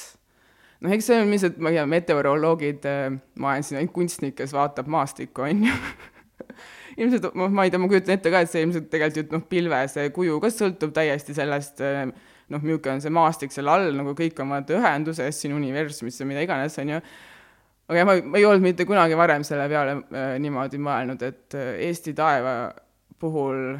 noh, 0.85 0.93
eks 0.93 1.09
see 1.09 1.17
on 1.23 1.33
lihtsalt, 1.33 1.57
ma 1.57 1.73
ei 1.73 1.79
tea, 1.79 1.87
meteoroloogid 1.95 2.85
äh,, 2.91 3.17
ma 3.41 3.55
olen 3.55 3.65
siin 3.65 3.81
ainult 3.81 3.95
kunstnik, 3.95 4.37
kes 4.37 4.53
vaatab 4.53 4.91
maastikku, 4.91 5.47
on 5.49 5.65
ju 5.65 5.79
ilmselt, 6.95 7.27
noh, 7.35 7.51
ma 7.51 7.65
ei 7.65 7.73
tea, 7.73 7.81
ma 7.81 7.89
kujutan 7.91 8.15
ette 8.15 8.31
ka, 8.31 8.41
et 8.45 8.51
see 8.51 8.63
ilmselt 8.65 8.87
tegelikult 8.91 9.31
ju 9.31 9.37
noh, 9.37 9.43
pilve 9.51 9.81
see 9.91 10.11
kuju 10.15 10.39
ka 10.43 10.51
sõltub 10.53 10.93
täiesti 10.95 11.35
sellest 11.35 11.81
eh, 11.83 12.05
noh, 12.53 12.61
milline 12.61 12.95
on 12.95 13.03
see 13.03 13.13
maastik 13.13 13.53
seal 13.53 13.69
all, 13.71 13.89
nagu 13.97 14.13
kõik 14.17 14.39
on 14.43 14.53
vaata 14.53 14.77
ühenduses 14.77 15.39
siin 15.41 15.55
universumis 15.57 16.19
ja 16.21 16.27
mida 16.29 16.43
iganes, 16.45 16.77
on 16.81 16.93
ju, 16.95 17.01
aga 17.89 17.99
jah, 17.99 18.07
ma, 18.09 18.17
ma 18.31 18.39
ei 18.41 18.47
olnud 18.47 18.65
mitte 18.65 18.87
kunagi 18.87 19.17
varem 19.19 19.45
selle 19.47 19.67
peale 19.71 19.97
äh, 20.03 20.35
niimoodi 20.41 20.79
mõelnud, 20.81 21.25
et 21.25 21.57
äh, 21.57 21.73
Eesti 21.89 22.15
taeva 22.17 22.55
puhul 23.21 23.75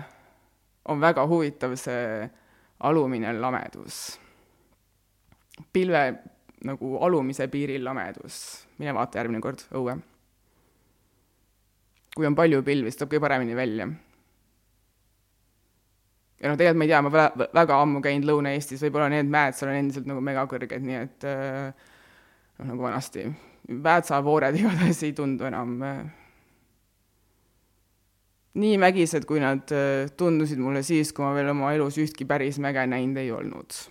on 0.91 1.01
väga 1.01 1.25
huvitav 1.29 1.75
see 1.79 2.25
alumine 2.85 3.31
lamedus. 3.39 4.19
pilve 5.71 6.01
nagu 6.65 6.97
alumise 7.05 7.47
piiril 7.47 7.83
lamedus, 7.85 8.65
mine 8.81 8.93
vaata 8.93 9.21
järgmine 9.21 9.41
kord 9.41 9.63
õue 9.71 9.95
kui 12.15 12.27
on 12.27 12.35
palju 12.37 12.63
pilvi, 12.65 12.91
siis 12.91 12.99
tuleb 12.99 13.15
kõige 13.15 13.25
paremini 13.27 13.57
välja. 13.57 13.87
ja 16.41 16.51
noh, 16.51 16.57
tegelikult 16.59 16.79
ma 16.79 16.87
ei 16.87 16.91
tea, 16.91 17.01
ma 17.03 17.13
väga, 17.13 17.47
väga 17.55 17.79
ammu 17.83 18.01
käinud 18.03 18.29
Lõuna-Eestis, 18.29 18.83
võib-olla 18.85 19.09
need 19.11 19.31
mäed 19.31 19.57
seal 19.57 19.71
on 19.71 19.79
endiselt 19.79 20.09
nagu 20.09 20.23
megakõrged, 20.23 20.83
nii 20.85 20.99
et 20.99 21.27
äh, 21.29 21.89
noh, 22.59 22.69
nagu 22.73 22.87
vanasti, 22.89 23.29
Väätsavoored 23.65 24.55
igatahes 24.59 25.01
ei 25.07 25.15
tundu 25.17 25.47
enam 25.47 25.79
äh, 25.83 26.03
nii 28.61 28.77
mägised, 28.83 29.25
kui 29.27 29.41
nad 29.43 29.73
äh, 29.75 30.11
tundusid 30.17 30.61
mulle 30.61 30.85
siis, 30.85 31.11
kui 31.15 31.25
ma 31.25 31.33
veel 31.35 31.51
oma 31.55 31.73
elus 31.75 31.99
ühtki 32.01 32.27
päris 32.29 32.61
mäge 32.63 32.85
näinud 32.87 33.23
ei 33.23 33.33
olnud 33.35 33.81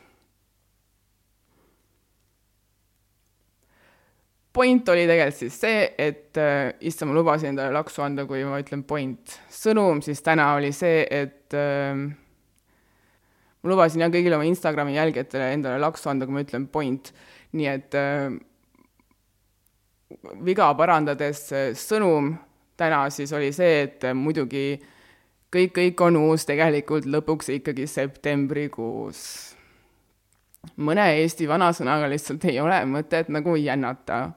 point 4.55 4.89
oli 4.89 5.07
tegelikult 5.09 5.41
siis 5.41 5.57
see, 5.65 5.87
et 5.99 6.39
äh, 6.39 6.73
issand, 6.87 7.11
ma 7.11 7.19
lubasin 7.19 7.53
endale 7.53 7.75
laksu 7.75 8.05
anda, 8.05 8.27
kui 8.29 8.45
ma 8.47 8.61
ütlen 8.63 8.85
point. 8.87 9.39
sõnum 9.51 10.03
siis 10.05 10.23
täna 10.23 10.53
oli 10.59 10.71
see, 10.75 11.03
et 11.11 11.57
äh, 11.59 12.05
ma 13.65 13.73
lubasin 13.73 14.05
jah 14.05 14.13
kõigile 14.15 14.39
oma 14.39 14.47
Instagrami 14.47 14.95
jälgijatele 14.95 15.53
endale 15.57 15.81
laksu 15.83 16.13
anda, 16.13 16.29
kui 16.29 16.37
ma 16.37 16.45
ütlen 16.47 16.69
point. 16.71 17.13
nii 17.55 17.71
et 17.71 17.95
äh, 17.99 18.35
viga 20.45 20.71
parandades 20.79 21.47
äh, 21.53 21.71
sõnum 21.79 22.35
täna 22.77 23.09
siis 23.15 23.33
oli 23.33 23.51
see, 23.55 23.83
et 23.89 24.05
äh, 24.05 24.15
muidugi 24.15 24.79
kõik, 25.55 25.75
kõik 25.79 26.07
on 26.07 26.19
uus 26.19 26.47
tegelikult 26.47 27.07
lõpuks 27.11 27.51
ikkagi 27.59 27.87
septembrikuus. 27.91 29.21
mõne 30.77 31.11
Eesti 31.19 31.49
vanasõnaga 31.49 32.09
lihtsalt 32.09 32.45
ei 32.51 32.61
ole 32.61 32.79
mõtet 32.87 33.29
nagu 33.29 33.57
jännata 33.57 34.33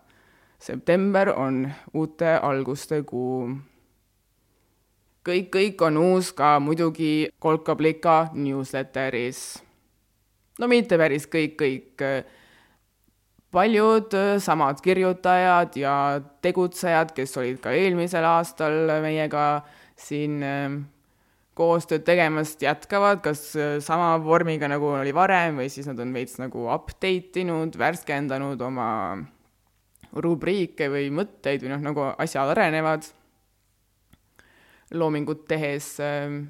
september 0.60 1.30
on 1.30 1.68
uute 1.94 2.38
alguste 2.42 3.04
kuu. 3.04 3.58
kõik, 5.28 5.50
kõik 5.52 5.82
on 5.84 5.98
uus 5.98 6.32
ka 6.32 6.58
muidugi 6.60 7.30
Kolka-Plika 7.40 8.30
newsletteris. 8.34 9.62
no 10.60 10.68
mitte 10.68 10.98
päris 10.98 11.28
kõik, 11.28 11.56
kõik. 11.62 12.26
paljud 13.52 14.12
samad 14.40 14.82
kirjutajad 14.82 15.76
ja 15.76 16.22
tegutsejad, 16.42 17.14
kes 17.16 17.38
olid 17.38 17.60
ka 17.62 17.72
eelmisel 17.72 18.26
aastal 18.26 19.02
meiega 19.02 19.64
siin 19.96 20.44
koostööd 21.58 22.04
tegemast 22.06 22.62
jätkavad, 22.62 23.22
kas 23.22 23.56
sama 23.82 24.18
vormiga, 24.22 24.68
nagu 24.70 24.92
oli 25.00 25.14
varem, 25.16 25.58
või 25.58 25.72
siis 25.74 25.88
nad 25.88 26.00
on 26.00 26.14
veits 26.14 26.38
nagu 26.38 26.68
update 26.70 27.42
inud, 27.42 27.78
värskendanud 27.80 28.62
oma 28.62 28.90
rubriike 30.24 30.90
või 30.92 31.10
mõtteid 31.14 31.64
või 31.64 31.74
noh, 31.76 31.82
nagu 31.92 32.10
asjad 32.18 32.52
arenevad 32.56 33.06
loomingut 34.92 35.46
tehes. 35.48 35.98
Ähm, 36.00 36.44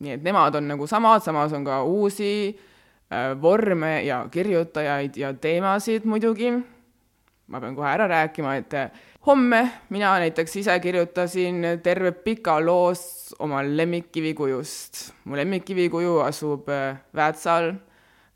nii 0.00 0.16
et 0.16 0.24
nemad 0.24 0.56
on 0.56 0.68
nagu 0.72 0.88
samad, 0.88 1.22
samas 1.24 1.52
on 1.56 1.64
ka 1.64 1.82
uusi 1.84 2.32
äh, 2.50 3.32
vorme 3.40 4.00
ja 4.04 4.22
kirjutajaid 4.30 5.16
ja 5.16 5.32
teemasid 5.34 6.04
muidugi. 6.08 6.52
ma 7.50 7.58
pean 7.58 7.74
kohe 7.74 7.88
ära 7.90 8.06
rääkima, 8.06 8.54
et 8.56 8.74
äh, 8.74 8.90
homme 9.26 9.70
mina 9.90 10.12
näiteks 10.22 10.56
ise 10.56 10.78
kirjutasin 10.80 11.64
terve 11.82 12.12
pika 12.12 12.60
loo 12.60 12.92
oma 13.38 13.62
lemmikivikujust. 13.62 15.12
mu 15.24 15.36
lemmikkivikuju 15.36 16.18
asub 16.20 16.68
äh, 16.68 16.96
Väätsal, 17.14 17.74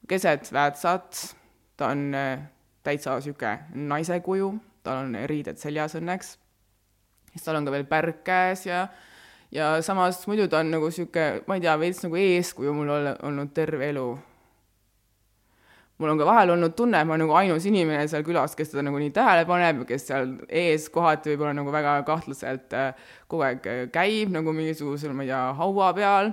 keset 0.08 0.52
Väätsat, 0.52 1.36
ta 1.76 1.88
on 1.88 2.14
täitsa 2.84 3.16
niisugune 3.18 3.86
naise 3.88 4.20
kuju, 4.24 4.52
tal 4.84 5.06
on 5.06 5.16
riided 5.30 5.58
seljas 5.60 5.96
õnneks, 5.98 6.36
siis 7.32 7.46
tal 7.46 7.58
on 7.58 7.66
ka 7.66 7.74
veel 7.74 7.88
pärg 7.88 8.22
käes 8.26 8.66
ja 8.68 8.86
ja 9.54 9.82
samas 9.82 10.26
muidu 10.26 10.48
ta 10.50 10.60
on 10.60 10.70
nagu 10.74 10.90
niisugune, 10.90 11.42
ma 11.46 11.58
ei 11.58 11.64
tea, 11.64 11.74
veits 11.80 12.04
nagu 12.04 12.20
eeskuju 12.20 12.76
mul 12.76 12.92
ole, 12.96 13.16
olnud 13.22 13.52
terve 13.56 13.88
elu. 13.92 14.06
mul 15.98 16.10
on 16.10 16.18
ka 16.18 16.26
vahel 16.26 16.50
olnud 16.56 16.74
tunne, 16.74 17.00
et 17.00 17.06
ma 17.06 17.14
olen 17.14 17.22
nagu 17.22 17.36
ainus 17.38 17.66
inimene 17.70 18.08
seal 18.10 18.24
külas, 18.26 18.56
kes 18.58 18.72
teda 18.72 18.82
nagu 18.82 18.98
nii 18.98 19.12
tähele 19.14 19.44
paneb, 19.46 19.84
kes 19.88 20.08
seal 20.10 20.32
ees 20.48 20.88
kohati 20.92 21.32
võib-olla 21.32 21.54
nagu 21.54 21.72
väga 21.72 22.00
kahtlaselt 22.08 22.74
äh, 22.74 23.12
kogu 23.30 23.46
aeg 23.46 23.68
äh, 23.70 23.84
käib 23.94 24.34
nagu 24.34 24.52
mingisugusel, 24.52 25.14
ma 25.14 25.22
ei 25.22 25.30
tea, 25.30 25.44
haua 25.60 25.92
peal, 25.94 26.32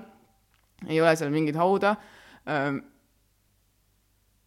ei 0.90 0.98
ole 1.02 1.14
seal 1.16 1.30
mingit 1.32 1.60
hauda. 1.62 1.94
Ähm, 2.50 2.82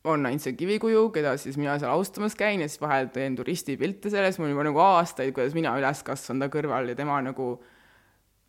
on 0.04 0.26
ainult 0.28 0.44
see 0.44 0.56
kivikuju, 0.58 1.06
keda 1.14 1.34
siis 1.40 1.56
mina 1.60 1.78
seal 1.80 1.94
austamas 1.94 2.36
käin 2.36 2.60
ja 2.60 2.68
siis 2.68 2.80
vahel 2.82 3.08
teen 3.12 3.36
turistipilte 3.38 4.12
sellest, 4.12 4.40
mul 4.40 4.52
juba 4.52 4.66
nagu 4.66 4.82
aastaid, 4.84 5.32
kuidas 5.36 5.56
mina 5.56 5.72
üles 5.80 6.02
kasvan 6.04 6.42
ta 6.42 6.50
kõrval 6.52 6.90
ja 6.92 6.96
tema 6.98 7.16
nagu, 7.24 7.54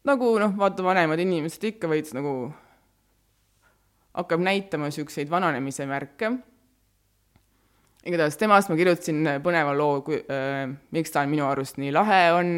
nagu 0.08 0.32
noh, 0.42 0.56
vaata 0.60 0.84
vanemad 0.84 1.22
inimesed 1.24 1.64
ikka 1.72 1.90
veits 1.92 2.16
nagu 2.18 2.36
hakkab 4.16 4.44
näitama 4.44 4.90
niisuguseid 4.90 5.32
vananemise 5.32 5.88
märke. 5.88 6.32
igatahes 8.06 8.38
temast 8.38 8.70
ma 8.70 8.76
kirjutasin 8.78 9.24
põneva 9.44 9.76
loo, 9.78 10.02
kui 10.06 10.20
äh,, 10.30 10.68
miks 10.92 11.12
ta 11.12 11.24
minu 11.28 11.48
arust 11.48 11.80
nii 11.82 11.94
lahe 11.96 12.20
on 12.36 12.52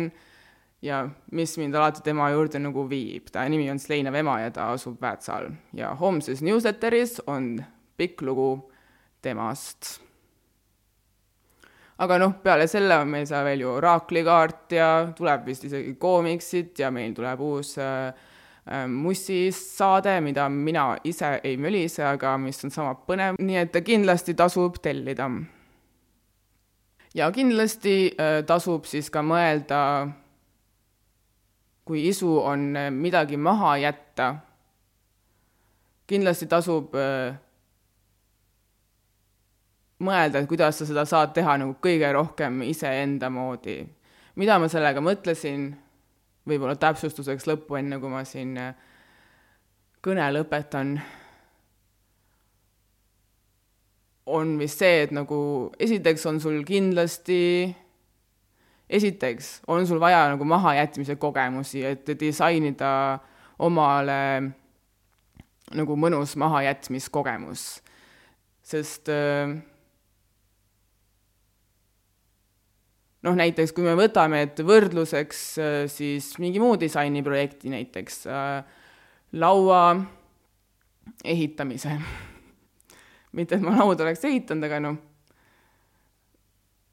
ja 0.81 1.07
mis 1.31 1.55
mind 1.57 1.75
alati 1.75 2.01
tema 2.05 2.29
juurde 2.33 2.59
nagu 2.59 2.89
viib. 2.89 3.29
ta 3.31 3.45
nimi 3.49 3.69
on 3.71 3.79
Sleinav 3.79 4.15
ema 4.15 4.39
ja 4.41 4.51
ta 4.51 4.71
asub 4.73 5.01
Väätsal 5.01 5.51
ja 5.73 5.93
homses 5.95 6.41
newsletteris 6.41 7.21
on 7.27 7.63
pikk 7.97 8.21
lugu 8.21 8.71
temast. 9.21 10.01
aga 11.97 12.19
noh, 12.21 12.35
peale 12.43 12.67
selle 12.69 12.99
on 13.01 13.09
meil 13.09 13.25
seal 13.25 13.45
veel 13.47 13.63
ju 13.63 13.71
oraaklikaart 13.79 14.73
ja 14.77 14.89
tuleb 15.17 15.47
vist 15.49 15.63
isegi 15.65 15.95
koomiksid 15.97 16.77
ja 16.77 16.91
meil 16.93 17.15
tuleb 17.17 17.41
uus 17.41 17.77
äh, 17.81 18.13
äh 18.67 18.85
mussisaade, 18.87 20.19
mida 20.21 20.49
mina 20.49 20.97
ise 21.03 21.39
ei 21.43 21.57
mölise, 21.57 22.03
aga 22.05 22.35
mis 22.37 22.63
on 22.63 22.71
sama 22.71 22.93
põnev, 23.07 23.39
nii 23.41 23.57
et 23.63 23.81
kindlasti 23.85 24.33
tasub 24.37 24.77
tellida. 24.81 25.29
ja 27.15 27.31
kindlasti 27.31 28.13
äh, 28.13 28.43
tasub 28.45 28.85
siis 28.85 29.09
ka 29.09 29.25
mõelda, 29.25 29.81
kui 31.85 32.05
isu 32.07 32.37
on 32.43 32.75
äh, 32.75 32.91
midagi 32.91 33.37
maha 33.37 33.77
jätta, 33.81 34.35
kindlasti 36.07 36.45
tasub 36.45 36.95
äh, 36.95 37.46
mõelda, 40.03 40.41
et 40.41 40.49
kuidas 40.49 40.77
sa 40.79 40.85
seda 40.85 41.05
saad 41.09 41.33
teha 41.35 41.57
nagu 41.61 41.77
kõige 41.81 42.09
rohkem 42.13 42.61
iseenda 42.67 43.29
moodi. 43.29 43.85
mida 44.35 44.59
ma 44.59 44.67
sellega 44.69 45.01
mõtlesin, 45.01 45.71
võib-olla 46.47 46.75
täpsustuseks 46.77 47.47
lõppu, 47.47 47.79
enne 47.79 47.97
kui 47.99 48.09
ma 48.09 48.23
siin 48.23 48.57
äh, 48.57 48.75
kõne 50.05 50.27
lõpetan, 50.31 50.99
on 54.27 54.57
vist 54.59 54.83
see, 54.83 55.01
et 55.07 55.11
nagu 55.15 55.71
esiteks 55.79 56.25
on 56.29 56.39
sul 56.43 56.61
kindlasti, 56.67 57.73
esiteks 58.89 59.63
on 59.67 59.87
sul 59.87 59.99
vaja 59.99 60.27
nagu 60.33 60.45
mahajätmise 60.45 61.15
kogemusi, 61.15 61.83
et 61.87 62.11
disainida 62.19 62.91
omale 63.59 64.21
nagu 65.75 65.97
mõnus 65.99 66.35
mahajätmiskogemus. 66.37 67.81
sest 68.67 69.09
äh, 69.09 69.57
noh, 73.25 73.37
näiteks 73.37 73.73
kui 73.75 73.85
me 73.85 73.95
võtame, 73.97 74.43
et 74.45 74.59
võrdluseks 74.65 75.41
äh, 75.61 75.79
siis 75.91 76.33
mingi 76.41 76.61
muu 76.61 76.77
disainiprojekti, 76.79 77.71
näiteks 77.73 78.21
äh, 78.29 78.61
laua 79.37 79.81
ehitamise 81.25 81.97
mitte, 83.37 83.57
et 83.57 83.65
ma 83.65 83.77
lauda 83.79 84.05
oleks 84.05 84.25
ehitanud, 84.27 84.67
aga 84.69 84.81
noh, 84.83 84.99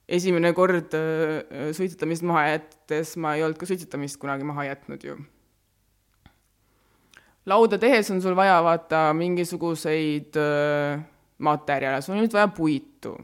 esimene 0.08 0.54
kord 0.56 0.96
äh, 0.96 1.70
suitsetamist 1.76 2.26
maha 2.28 2.48
jättes 2.54 3.14
ma 3.20 3.36
ei 3.36 3.44
olnud 3.44 3.60
ka 3.60 3.68
suitsetamist 3.68 4.20
kunagi 4.22 4.48
maha 4.48 4.68
jätnud 4.70 5.04
ju. 5.04 5.18
lauda 7.46 7.76
tehes 7.80 8.08
on 8.12 8.22
sul 8.24 8.36
vaja 8.36 8.56
vaata 8.64 9.10
mingisuguseid 9.16 10.36
materjale, 11.44 12.00
sul 12.00 12.16
on 12.16 12.24
nüüd 12.24 12.32
vaja 12.32 12.48
puitu 12.48 13.16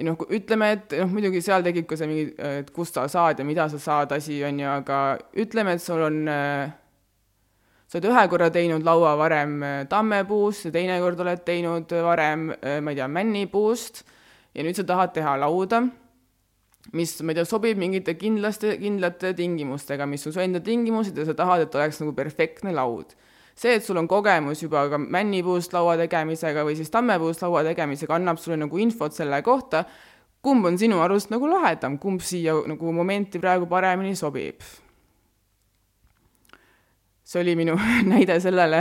ja 0.00 0.06
noh, 0.08 0.20
ütleme, 0.32 0.72
et 0.76 0.94
noh, 0.96 1.10
muidugi 1.12 1.42
seal 1.44 1.64
tekib 1.64 1.86
ka 1.88 1.98
see 2.00 2.08
mingi, 2.08 2.26
et 2.40 2.70
kust 2.72 2.96
sa 2.96 3.04
saad 3.10 3.40
ja 3.40 3.44
mida 3.44 3.68
sa 3.68 3.80
saad 3.80 4.14
asi, 4.16 4.38
on 4.46 4.60
ju, 4.62 4.68
aga 4.72 5.00
ütleme, 5.44 5.76
et 5.76 5.84
sul 5.84 6.00
on 6.06 6.22
äh, 6.32 6.72
sa 7.90 7.98
oled 7.98 8.08
ühe 8.08 8.22
korra 8.32 8.48
teinud 8.54 8.86
laua 8.86 9.12
varem 9.20 9.56
äh, 9.66 9.80
tammepuust 9.90 10.68
ja 10.68 10.74
teine 10.74 10.96
kord 11.02 11.20
oled 11.20 11.44
teinud 11.46 11.92
varem, 12.06 12.48
äh, 12.62 12.78
ma 12.80 12.94
ei 12.94 13.00
tea, 13.00 13.08
männipuust 13.12 14.04
ja 14.56 14.64
nüüd 14.64 14.78
sa 14.78 14.86
tahad 14.88 15.12
teha 15.16 15.36
lauda, 15.42 15.82
mis, 16.96 17.16
ma 17.20 17.34
ei 17.34 17.40
tea, 17.40 17.48
sobib 17.50 17.80
mingite 17.80 18.16
kindlaste, 18.18 18.78
kindlate 18.80 19.34
tingimustega, 19.36 20.08
mis 20.08 20.24
on 20.26 20.36
su 20.36 20.42
enda 20.42 20.64
tingimused 20.64 21.18
ja 21.18 21.28
sa 21.28 21.36
tahad, 21.36 21.66
et 21.66 21.76
oleks 21.76 22.00
nagu 22.00 22.16
perfektne 22.16 22.72
laud 22.72 23.12
see, 23.54 23.74
et 23.76 23.84
sul 23.84 23.98
on 24.00 24.08
kogemus 24.08 24.62
juba 24.62 24.86
ka 24.90 24.98
männipuust 24.98 25.74
laua 25.76 25.96
tegemisega 26.00 26.64
või 26.66 26.76
siis 26.78 26.92
tammepuust 26.92 27.42
laua 27.44 27.64
tegemisega, 27.66 28.16
annab 28.16 28.40
sulle 28.40 28.58
nagu 28.60 28.80
infot 28.80 29.16
selle 29.16 29.42
kohta, 29.46 29.84
kumb 30.42 30.66
on 30.66 30.78
sinu 30.80 31.00
arust 31.04 31.32
nagu 31.32 31.48
lahedam, 31.50 31.98
kumb 32.00 32.22
siia 32.24 32.54
nagu 32.68 32.92
momenti 32.96 33.40
praegu 33.42 33.68
paremini 33.70 34.16
sobib. 34.16 34.64
see 37.30 37.40
oli 37.40 37.54
minu 37.54 37.76
näide 38.10 38.40
sellele 38.42 38.80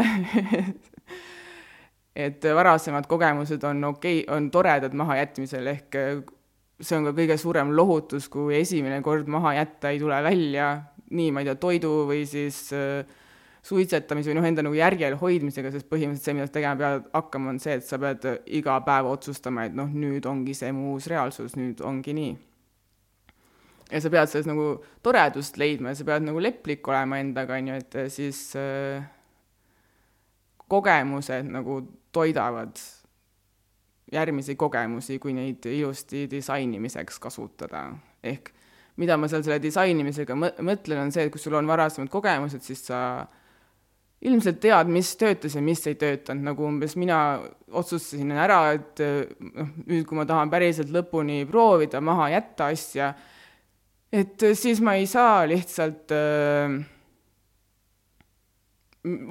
et 2.26 2.44
varasemad 2.56 3.06
kogemused 3.08 3.64
on 3.64 3.84
okei 3.84 4.24
okay,, 4.24 4.36
on 4.36 4.50
toredad 4.52 4.94
mahajätmisel, 4.94 5.68
ehk 5.68 5.98
see 6.80 6.98
on 6.98 7.10
ka 7.10 7.14
kõige 7.16 7.38
suurem 7.40 7.74
lohutus, 7.76 8.30
kui 8.32 8.56
esimene 8.60 9.02
kord 9.04 9.28
maha 9.32 9.54
jätta 9.60 9.92
ei 9.94 10.00
tule 10.00 10.20
välja, 10.24 10.72
nii, 11.12 11.32
ma 11.36 11.44
ei 11.44 11.50
tea, 11.50 11.58
toidu 11.60 11.92
või 12.10 12.24
siis 12.30 12.70
äh, 12.76 13.04
suitsetamise 13.66 14.32
või 14.32 14.38
noh, 14.40 14.48
enda 14.48 14.64
nagu 14.66 14.78
järjel 14.78 15.18
hoidmisega, 15.20 15.72
sest 15.74 15.88
põhimõtteliselt 15.92 16.30
see, 16.30 16.36
mida 16.38 16.48
sa 16.48 16.56
tegema 16.56 16.80
pead 16.80 17.10
hakkama, 17.16 17.54
on 17.54 17.62
see, 17.64 17.76
et 17.80 17.86
sa 17.86 18.00
pead 18.02 18.28
iga 18.60 18.78
päev 18.86 19.10
otsustama, 19.12 19.66
et 19.68 19.76
noh, 19.76 19.90
nüüd 19.92 20.28
ongi 20.30 20.56
see 20.58 20.72
mu 20.76 20.94
uus 20.96 21.10
reaalsus, 21.12 21.58
nüüd 21.60 21.84
ongi 21.86 22.16
nii. 22.16 22.38
ja 23.90 24.02
sa 24.04 24.12
pead 24.14 24.30
selles 24.30 24.48
nagu 24.50 24.68
toredust 25.04 25.58
leidma 25.58 25.94
ja 25.94 26.00
sa 26.00 26.06
pead 26.08 26.28
nagu 26.28 26.42
leplik 26.42 26.88
olema 26.88 27.20
endaga, 27.20 27.58
on 27.58 27.72
ju, 27.72 27.80
et 27.82 28.00
siis 28.14 28.44
äh, 28.60 29.02
kogemused 30.70 31.50
nagu 31.50 31.82
toidavad 32.14 32.78
järgmisi 34.14 34.56
kogemusi, 34.56 35.20
kui 35.22 35.34
neid 35.38 35.66
ilusti 35.70 36.28
disainimiseks 36.32 37.20
kasutada. 37.22 37.90
ehk 38.24 38.54
mida 39.00 39.16
ma 39.18 39.30
seal 39.32 39.44
selle 39.46 39.60
disainimisega 39.64 40.36
mõtlen, 40.36 41.00
on 41.00 41.12
see, 41.12 41.26
et 41.26 41.32
kui 41.32 41.42
sul 41.42 41.56
on 41.56 41.68
varasemad 41.68 42.10
kogemused, 42.12 42.64
siis 42.66 42.82
sa 42.90 43.00
ilmselt 44.28 44.60
tead, 44.60 44.90
mis 44.92 45.14
töötas 45.20 45.56
ja 45.56 45.64
mis 45.64 45.86
ei 45.88 45.96
töötanud, 46.00 46.44
nagu 46.50 46.66
umbes 46.68 46.98
mina 47.00 47.40
otsustasin 47.72 48.34
ära, 48.36 48.62
et 48.76 49.00
noh, 49.00 49.70
nüüd, 49.86 50.04
kui 50.10 50.20
ma 50.20 50.26
tahan 50.28 50.52
päriselt 50.52 50.92
lõpuni 50.92 51.46
proovida 51.48 52.02
maha 52.04 52.28
jätta 52.34 52.68
asja, 52.74 53.14
et 54.12 54.48
siis 54.60 54.82
ma 54.84 54.98
ei 55.00 55.08
saa 55.08 55.46
lihtsalt 55.48 56.12
äh, 56.16 56.80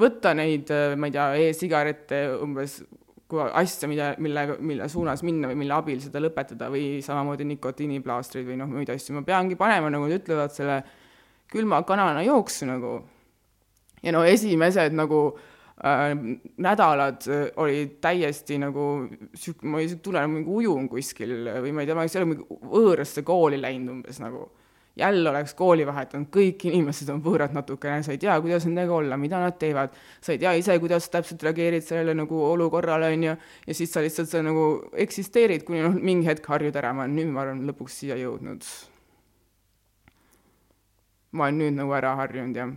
võtta 0.00 0.32
neid, 0.38 0.72
ma 0.96 1.10
ei 1.10 1.18
tea, 1.18 1.28
e-sigarette 1.48 2.22
umbes 2.40 2.80
kui 3.28 3.44
asja, 3.44 3.88
mida, 3.90 4.12
mille, 4.24 4.44
mille 4.64 4.88
suunas 4.88 5.22
minna 5.26 5.50
või 5.50 5.60
mille 5.62 5.74
abil 5.76 6.00
seda 6.00 6.20
lõpetada 6.22 6.70
või 6.72 7.02
samamoodi 7.04 7.44
nikotiiniplaastrid 7.50 8.46
või 8.48 8.56
noh, 8.60 8.70
muid 8.72 8.88
asju, 8.92 9.18
ma 9.18 9.22
peangi 9.26 9.58
panema, 9.60 9.90
nagu 9.92 10.08
nad 10.08 10.16
ütlevad, 10.16 10.54
selle 10.54 10.78
külma 11.52 11.82
kanana 11.88 12.24
jooksu 12.24 12.68
nagu. 12.68 12.96
Ja 14.02 14.14
no 14.14 14.24
esimesed 14.28 14.96
nagu 14.96 15.22
äh, 15.84 16.12
nädalad 16.56 17.26
äh, 17.28 17.48
olid 17.56 17.98
täiesti 18.04 18.60
nagu 18.62 19.08
sihuke, 19.34 19.66
ma 19.66 19.82
ei 19.82 19.96
tule 20.02 20.22
nagu 20.22 20.36
mingi 20.36 20.54
ujung 20.60 20.88
kuskil 20.92 21.52
või 21.62 21.74
ma 21.74 21.84
ei 21.84 21.90
tea, 21.90 21.98
ma 21.98 22.06
ei 22.06 22.16
ole 22.20 22.32
mingi 22.32 22.62
võõrasse 22.76 23.26
kooli 23.26 23.60
läinud 23.62 23.98
umbes 23.98 24.22
nagu 24.22 24.48
jälle 24.98 25.30
oleks 25.30 25.54
kooli 25.54 25.86
vahetanud, 25.86 26.26
kõik 26.34 26.64
inimesed 26.66 27.08
on 27.12 27.20
võõrad 27.22 27.54
natukene, 27.54 28.02
sa 28.02 28.12
ei 28.14 28.18
tea, 28.18 28.34
kuidas 28.42 28.66
nendega 28.66 28.94
olla, 28.94 29.18
mida 29.20 29.38
nad 29.42 29.54
teevad, 29.60 29.94
sa 30.20 30.34
ei 30.34 30.40
tea 30.42 30.56
ise, 30.58 30.78
kuidas 30.82 31.06
täpselt 31.12 31.42
reageerid 31.46 31.86
sellele 31.86 32.16
nagu 32.18 32.40
olukorrale, 32.48 33.12
on 33.14 33.26
ju, 33.28 33.36
ja 33.66 33.78
siis 33.78 33.94
sa 33.94 34.02
lihtsalt, 34.02 34.30
sa 34.32 34.42
nagu 34.42 34.66
eksisteerid, 35.06 35.62
kuni 35.68 35.84
noh, 35.86 35.94
mingi 35.94 36.26
hetk 36.26 36.50
harjud 36.50 36.76
ära, 36.82 36.92
ma 36.96 37.06
olen 37.06 37.14
nüüd, 37.20 37.30
ma 37.34 37.44
arvan, 37.44 37.62
lõpuks 37.70 38.00
siia 38.02 38.18
jõudnud. 38.18 38.66
ma 41.38 41.46
olen 41.46 41.58
nüüd 41.62 41.78
nagu 41.78 41.94
ära 41.94 42.16
harjunud, 42.18 42.56
jah. 42.56 42.74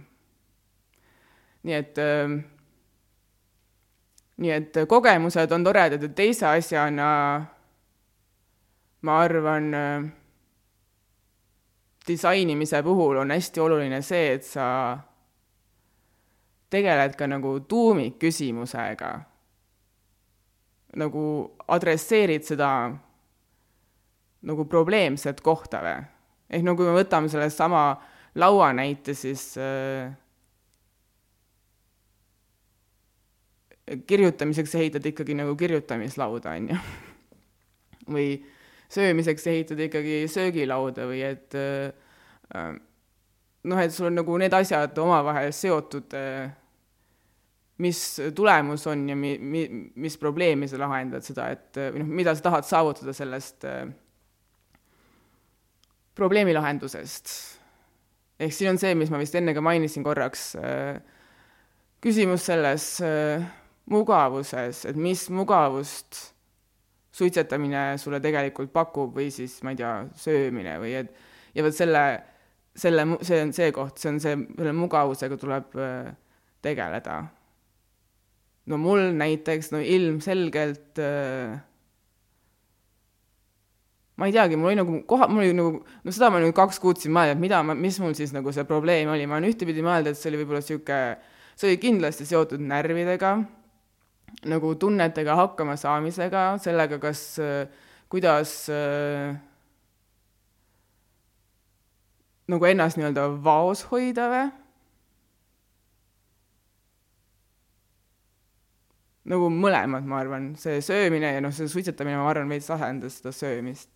Nii 1.63 1.75
et 1.77 1.97
äh, 1.97 2.39
nii 4.41 4.51
et 4.51 4.81
kogemused 4.89 5.51
on 5.51 5.63
toredad 5.63 6.01
ja 6.01 6.09
teise 6.09 6.47
asjana 6.47 7.11
ma 9.01 9.19
arvan 9.21 9.73
äh, 9.73 10.09
disainimise 12.07 12.83
puhul 12.83 13.17
on 13.17 13.31
hästi 13.31 13.59
oluline 13.59 14.01
see, 14.01 14.33
et 14.33 14.43
sa 14.45 14.97
tegeled 16.69 17.15
ka 17.15 17.27
nagu 17.27 17.59
tuumikküsimusega. 17.59 19.19
nagu 20.95 21.55
adresseerid 21.67 22.43
seda 22.43 22.91
nagu 24.41 24.65
probleemset 24.65 25.41
kohta 25.41 25.79
või. 25.79 26.01
ehk 26.49 26.63
no 26.63 26.75
kui 26.75 26.85
me 26.85 26.97
võtame 26.97 27.29
sellesama 27.29 28.01
laua 28.35 28.73
näite, 28.73 29.13
siis 29.13 29.57
äh, 29.57 30.11
kirjutamiseks 34.07 34.75
ehitad 34.75 35.05
ikkagi 35.05 35.35
nagu 35.37 35.55
kirjutamislauda, 35.59 36.55
on 36.55 36.69
ju. 36.71 36.79
või 38.15 38.29
söömiseks 38.91 39.47
ehitad 39.47 39.79
ikkagi 39.79 40.23
söögilauda 40.31 41.05
või 41.09 41.21
et 41.25 41.55
äh, 41.57 42.73
noh, 43.63 43.79
et 43.81 43.93
sul 43.93 44.09
on 44.09 44.19
nagu 44.19 44.37
need 44.41 44.53
asjad 44.55 44.97
omavahel 44.99 45.53
seotud, 45.55 46.15
äh, 46.17 46.51
mis 47.81 48.01
tulemus 48.35 48.85
on 48.91 49.07
ja 49.09 49.15
mi-, 49.17 49.37
mi-, 49.39 49.69
mis 49.95 50.17
probleemi 50.21 50.69
sa 50.69 50.79
lahendad, 50.81 51.25
seda, 51.25 51.49
et 51.55 51.79
või 51.79 52.03
noh, 52.03 52.11
mida 52.21 52.35
sa 52.35 52.49
tahad 52.49 52.67
saavutada 52.67 53.15
sellest 53.15 53.67
äh, 53.69 53.85
probleemi 56.17 56.53
lahendusest. 56.57 57.31
ehk 58.41 58.53
siin 58.53 58.73
on 58.73 58.81
see, 58.81 58.93
mis 58.97 59.11
ma 59.13 59.21
vist 59.21 59.35
enne 59.37 59.53
ka 59.53 59.61
mainisin 59.63 60.03
korraks, 60.03 60.55
küsimus 62.01 62.47
selles 62.49 62.87
mugavuses, 63.91 64.85
et 64.89 64.97
mis 64.99 65.27
mugavust 65.33 66.31
suitsetamine 67.11 67.97
sulle 67.99 68.21
tegelikult 68.23 68.71
pakub 68.73 69.17
või 69.17 69.29
siis 69.33 69.57
ma 69.65 69.73
ei 69.73 69.81
tea, 69.81 69.93
söömine 70.15 70.77
või 70.81 70.95
et 71.01 71.11
ja 71.55 71.65
vot 71.65 71.75
selle, 71.75 72.03
selle, 72.77 73.05
see 73.27 73.41
on 73.43 73.51
see 73.55 73.71
koht, 73.75 73.99
see 73.99 74.13
on 74.13 74.21
see, 74.23 74.37
selle 74.55 74.75
mugavusega 74.77 75.37
tuleb 75.39 75.75
äh, 75.75 76.13
tegeleda. 76.63 77.17
no 78.71 78.79
mul 78.79 79.11
näiteks, 79.17 79.73
no 79.73 79.81
ilmselgelt 79.83 81.01
äh, 81.03 81.59
ma 84.15 84.29
ei 84.29 84.35
teagi, 84.35 84.55
mul 84.55 84.71
oli 84.71 84.79
nagu 84.79 85.01
koha, 85.09 85.27
mul 85.27 85.43
oli 85.43 85.57
nagu, 85.57 85.81
no 85.81 86.15
seda 86.15 86.31
ma 86.31 86.39
nüüd 86.39 86.55
kaks 86.55 86.79
kuud 86.79 87.01
siin 87.01 87.11
mõelnud, 87.15 87.35
et 87.35 87.43
mida 87.43 87.63
ma, 87.65 87.75
mis 87.75 87.99
mul 87.99 88.15
siis 88.15 88.31
nagu 88.35 88.53
see 88.55 88.63
probleem 88.69 89.11
oli, 89.11 89.27
ma 89.27 89.39
olen 89.39 89.51
ühtepidi 89.51 89.83
mõelnud, 89.83 90.13
et 90.13 90.19
see 90.19 90.31
oli 90.31 90.43
võib-olla 90.43 90.63
niisugune, 90.63 91.01
see 91.59 91.73
oli 91.73 91.81
kindlasti 91.81 92.29
seotud 92.29 92.63
närvidega 92.63 93.35
nagu 94.51 94.73
tunnetega 94.79 95.35
hakkama 95.35 95.75
saamisega, 95.79 96.45
sellega, 96.63 96.99
kas, 97.01 97.23
kuidas 98.11 98.55
äh, 98.73 99.35
nagu 102.51 102.67
ennast 102.67 102.99
nii-öelda 102.99 103.27
vaos 103.43 103.85
hoida 103.91 104.27
või? 104.31 104.49
nagu 109.31 109.47
mõlemad, 109.53 110.05
ma 110.09 110.17
arvan, 110.19 110.47
see 110.59 110.79
söömine 110.83 111.35
ja 111.35 111.41
noh, 111.43 111.53
see 111.55 111.69
suitsetamine, 111.69 112.17
ma 112.19 112.29
arvan, 112.31 112.49
veits 112.51 112.71
asendas 112.73 113.19
seda 113.19 113.31
söömist. 113.35 113.89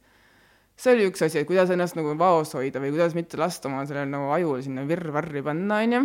see 0.78 0.93
oli 0.93 1.08
üks 1.10 1.24
asi, 1.26 1.39
et 1.41 1.48
kuidas 1.50 1.71
ennast 1.74 1.98
nagu 1.98 2.13
vaos 2.19 2.54
hoida 2.56 2.80
või 2.84 2.93
kuidas 2.93 3.15
mitte 3.17 3.39
lasta 3.41 3.69
oma 3.69 3.82
sellel 3.88 4.10
nagu 4.12 4.30
ajul 4.36 4.62
sinna 4.63 4.86
virvarri 4.88 5.41
panna, 5.43 5.82
on 5.82 5.98
ju. 5.98 6.04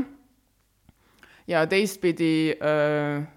ja 1.52 1.66
teistpidi 1.68 2.56
öö, 2.56 3.20
äh, 3.20 3.28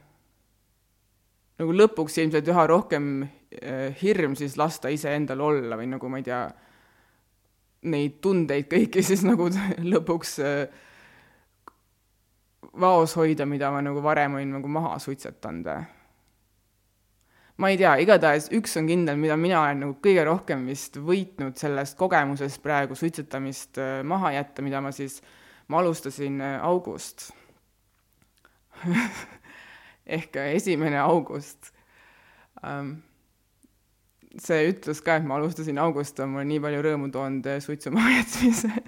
nagu 1.63 1.76
lõpuks 1.76 2.19
ilmselt 2.19 2.49
üha 2.52 2.67
rohkem 2.69 3.10
äh, 3.23 3.95
hirm 4.02 4.36
siis 4.39 4.58
lasta 4.60 4.91
iseendal 4.91 5.41
olla 5.43 5.80
või 5.80 5.89
nagu 5.93 6.12
ma 6.12 6.19
ei 6.19 6.28
tea, 6.28 6.43
neid 7.89 8.19
tundeid 8.23 8.69
kõiki 8.71 9.04
siis 9.06 9.23
nagu 9.28 9.49
lõpuks 9.93 10.38
äh, 10.43 10.63
vaos 12.80 13.15
hoida, 13.19 13.47
mida 13.49 13.71
ma 13.71 13.84
nagu 13.86 14.02
varem 14.04 14.39
olin 14.39 14.56
nagu 14.58 14.71
maha 14.71 14.97
suitsetanud. 14.99 15.67
ma 17.58 17.69
ei 17.69 17.78
tea, 17.78 17.93
igatahes 18.02 18.49
üks 18.58 18.76
on 18.82 18.89
kindel, 18.89 19.19
mida 19.21 19.38
mina 19.38 19.62
olen 19.62 19.86
nagu 19.86 19.95
kõige 20.04 20.26
rohkem 20.26 20.65
vist 20.67 20.97
võitnud 20.97 21.60
sellest 21.60 21.97
kogemusest 21.99 22.63
praegu 22.63 22.97
suitsetamist 22.97 23.80
äh, 23.80 24.02
maha 24.04 24.34
jätta, 24.39 24.65
mida 24.65 24.82
ma 24.82 24.91
siis, 24.91 25.21
ma 25.67 25.80
alustasin 25.80 26.41
august 26.62 27.30
ehk 30.06 30.38
esimene 30.52 31.00
august 31.00 31.72
ähm,. 32.63 33.02
see 34.34 34.70
ütlus 34.72 35.04
ka, 35.06 35.20
et 35.20 35.26
ma 35.30 35.36
alustasin 35.38 35.78
august, 35.78 36.18
on 36.24 36.32
mulle 36.34 36.48
nii 36.50 36.62
palju 36.63 36.80
rõõmu 36.82 37.12
toonud 37.13 37.50
suitsu 37.62 37.92
mahajätmisel 37.94 38.80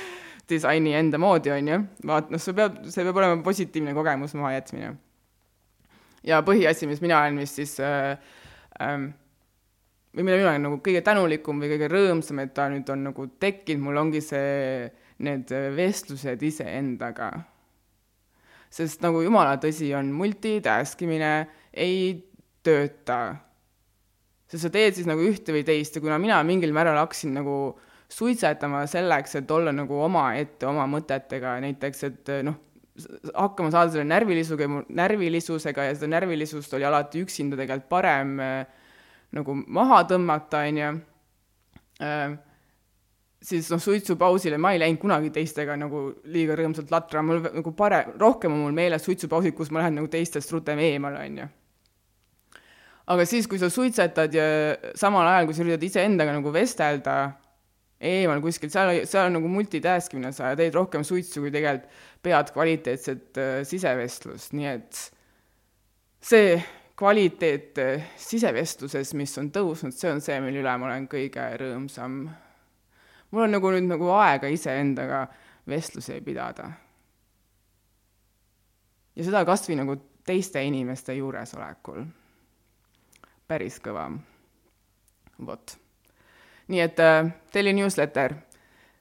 disaini 0.48 0.94
enda 0.96 1.18
moodi, 1.20 1.52
on 1.52 1.68
ju, 1.68 1.78
vaat 2.08 2.30
noh, 2.32 2.40
see 2.40 2.56
peab, 2.56 2.78
see 2.88 3.04
peab 3.04 3.18
olema 3.20 3.42
positiivne 3.44 3.92
kogemus, 3.96 4.32
mahajätmine. 4.38 4.94
ja 6.24 6.40
põhiasi, 6.46 6.88
mis 6.88 7.02
mina 7.04 7.20
olen 7.20 7.42
vist 7.42 7.60
siis 7.60 7.76
äh, 7.84 8.16
ähm, 8.80 9.10
või 10.16 10.24
mille 10.24 10.38
mina 10.40 10.54
olen 10.54 10.64
nagu 10.70 10.78
kõige 10.84 11.02
tänulikum 11.04 11.60
või 11.60 11.74
kõige 11.74 11.90
rõõmsam, 11.92 12.40
et 12.40 12.54
ta 12.56 12.70
nüüd 12.72 12.88
on 12.92 13.04
nagu 13.10 13.26
tekkinud, 13.42 13.84
mul 13.84 14.00
ongi 14.00 14.24
see, 14.24 14.88
need 15.26 15.52
vestlused 15.76 16.42
iseendaga 16.44 17.30
sest 18.76 19.02
nagu 19.04 19.22
jumala 19.24 19.56
tõsi 19.62 19.90
on, 19.96 20.12
multitask 20.12 21.02
imine 21.06 21.32
ei 21.72 22.12
tööta. 22.66 23.36
sest 24.50 24.66
sa 24.66 24.70
teed 24.72 24.98
siis 24.98 25.08
nagu 25.08 25.24
ühte 25.24 25.54
või 25.54 25.64
teist 25.66 25.96
ja 25.96 26.04
kuna 26.04 26.18
mina 26.22 26.38
mingil 26.46 26.74
määral 26.76 27.00
hakkasin 27.00 27.34
nagu 27.34 27.56
suitsetama 28.12 28.84
selleks, 28.86 29.34
et 29.40 29.50
olla 29.50 29.72
nagu 29.74 29.98
omaette 29.98 30.68
oma 30.68 30.84
mõtetega, 30.90 31.56
näiteks 31.64 32.04
et 32.06 32.32
noh, 32.46 32.60
hakkama 33.34 33.72
saada 33.74 33.92
selle 33.92 34.06
närvilisuga, 34.08 34.68
närvilisusega 34.88 35.88
ja 35.88 35.96
seda 35.96 36.12
närvilisust 36.14 36.76
oli 36.76 36.86
alati 36.86 37.24
üksinda 37.26 37.58
tegelikult 37.58 37.90
parem 37.90 38.36
nagu 39.36 39.56
maha 39.66 40.02
tõmmata, 40.08 40.62
on 40.68 40.80
ju 40.80 40.92
äh, 42.04 42.36
siis 43.46 43.68
noh, 43.70 43.80
suitsupausile 43.82 44.58
ma 44.58 44.72
ei 44.74 44.80
läinud 44.82 45.00
kunagi 45.02 45.30
teistega 45.34 45.76
nagu 45.78 46.08
liiga 46.32 46.56
rõõmsalt 46.58 46.90
latrama, 46.92 47.34
mul 47.34 47.46
nagu 47.60 47.72
parem, 47.78 48.12
rohkem 48.20 48.54
on 48.54 48.64
mul 48.66 48.76
meeles 48.76 49.06
suitsupausid, 49.06 49.54
kus 49.56 49.70
ma 49.74 49.84
lähen 49.84 50.00
nagu 50.00 50.10
teistest 50.10 50.52
rutem 50.54 50.82
eemale, 50.82 51.22
on 51.22 51.40
ju. 51.42 51.48
aga 53.14 53.26
siis, 53.28 53.46
kui 53.46 53.60
sa 53.62 53.70
suitsetad 53.70 54.34
ja 54.34 54.46
samal 54.98 55.28
ajal, 55.30 55.48
kui 55.48 55.58
sa 55.58 55.66
üritad 55.66 55.86
iseendaga 55.86 56.34
nagu 56.34 56.52
vestelda 56.54 57.18
eemal 58.02 58.42
kuskil, 58.44 58.70
seal, 58.72 59.04
seal 59.08 59.30
on 59.30 59.38
nagu 59.38 59.50
multitask 59.50 60.16
imine, 60.16 60.32
sa 60.36 60.50
teed 60.58 60.74
rohkem 60.76 61.04
suitsu, 61.06 61.44
kui 61.44 61.52
tegelikult 61.54 62.02
pead 62.26 62.50
kvaliteetset 62.52 63.38
äh, 63.38 63.60
sisevestlust, 63.68 64.56
nii 64.58 64.72
et 64.72 64.98
see 66.26 66.56
kvaliteet 66.98 67.78
äh, 67.78 68.10
sisevestluses, 68.20 69.14
mis 69.16 69.36
on 69.38 69.52
tõusnud, 69.54 69.94
see 69.94 70.10
on 70.10 70.24
see, 70.24 70.40
mille 70.42 70.64
üle 70.64 70.74
ma 70.80 70.90
olen 70.90 71.06
kõige 71.12 71.46
rõõmsam 71.62 72.24
mul 73.36 73.44
on 73.44 73.52
nagu 73.52 73.68
nüüd 73.74 73.84
nagu 73.90 74.06
aega 74.16 74.48
iseendaga 74.48 75.26
vestlusi 75.68 76.22
pidada. 76.24 76.70
ja 79.16 79.24
seda 79.24 79.44
kas 79.44 79.68
või 79.68 79.76
nagu 79.76 79.96
teiste 80.26 80.62
inimeste 80.64 81.14
juuresolekul. 81.14 82.04
päris 83.48 83.80
kõva. 83.84 84.10
vot. 85.46 85.78
nii 86.68 86.80
et 86.80 87.00
äh, 87.00 87.34
telli 87.52 87.72
newsletter. 87.76 88.34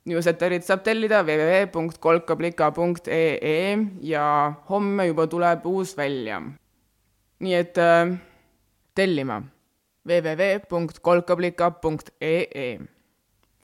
Newsletterit 0.06 0.64
saab 0.64 0.84
tellida 0.84 1.24
www.kolkablika.ee 1.24 3.78
ja 4.02 4.54
homme 4.70 5.08
juba 5.08 5.28
tuleb 5.28 5.66
uus 5.66 5.98
välja. 5.98 6.42
nii 7.40 7.56
et 7.56 7.78
äh, 7.78 8.18
tellima 8.96 9.42
www.kolkablika.ee. 10.06 12.95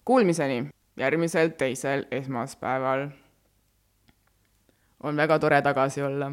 Kuulmiseni 0.05 0.69
järgmisel 0.97 1.49
teisel 1.49 2.05
esmaspäeval. 2.11 3.07
on 5.03 5.15
väga 5.17 5.39
tore 5.39 5.61
tagasi 5.61 6.03
olla 6.03 6.31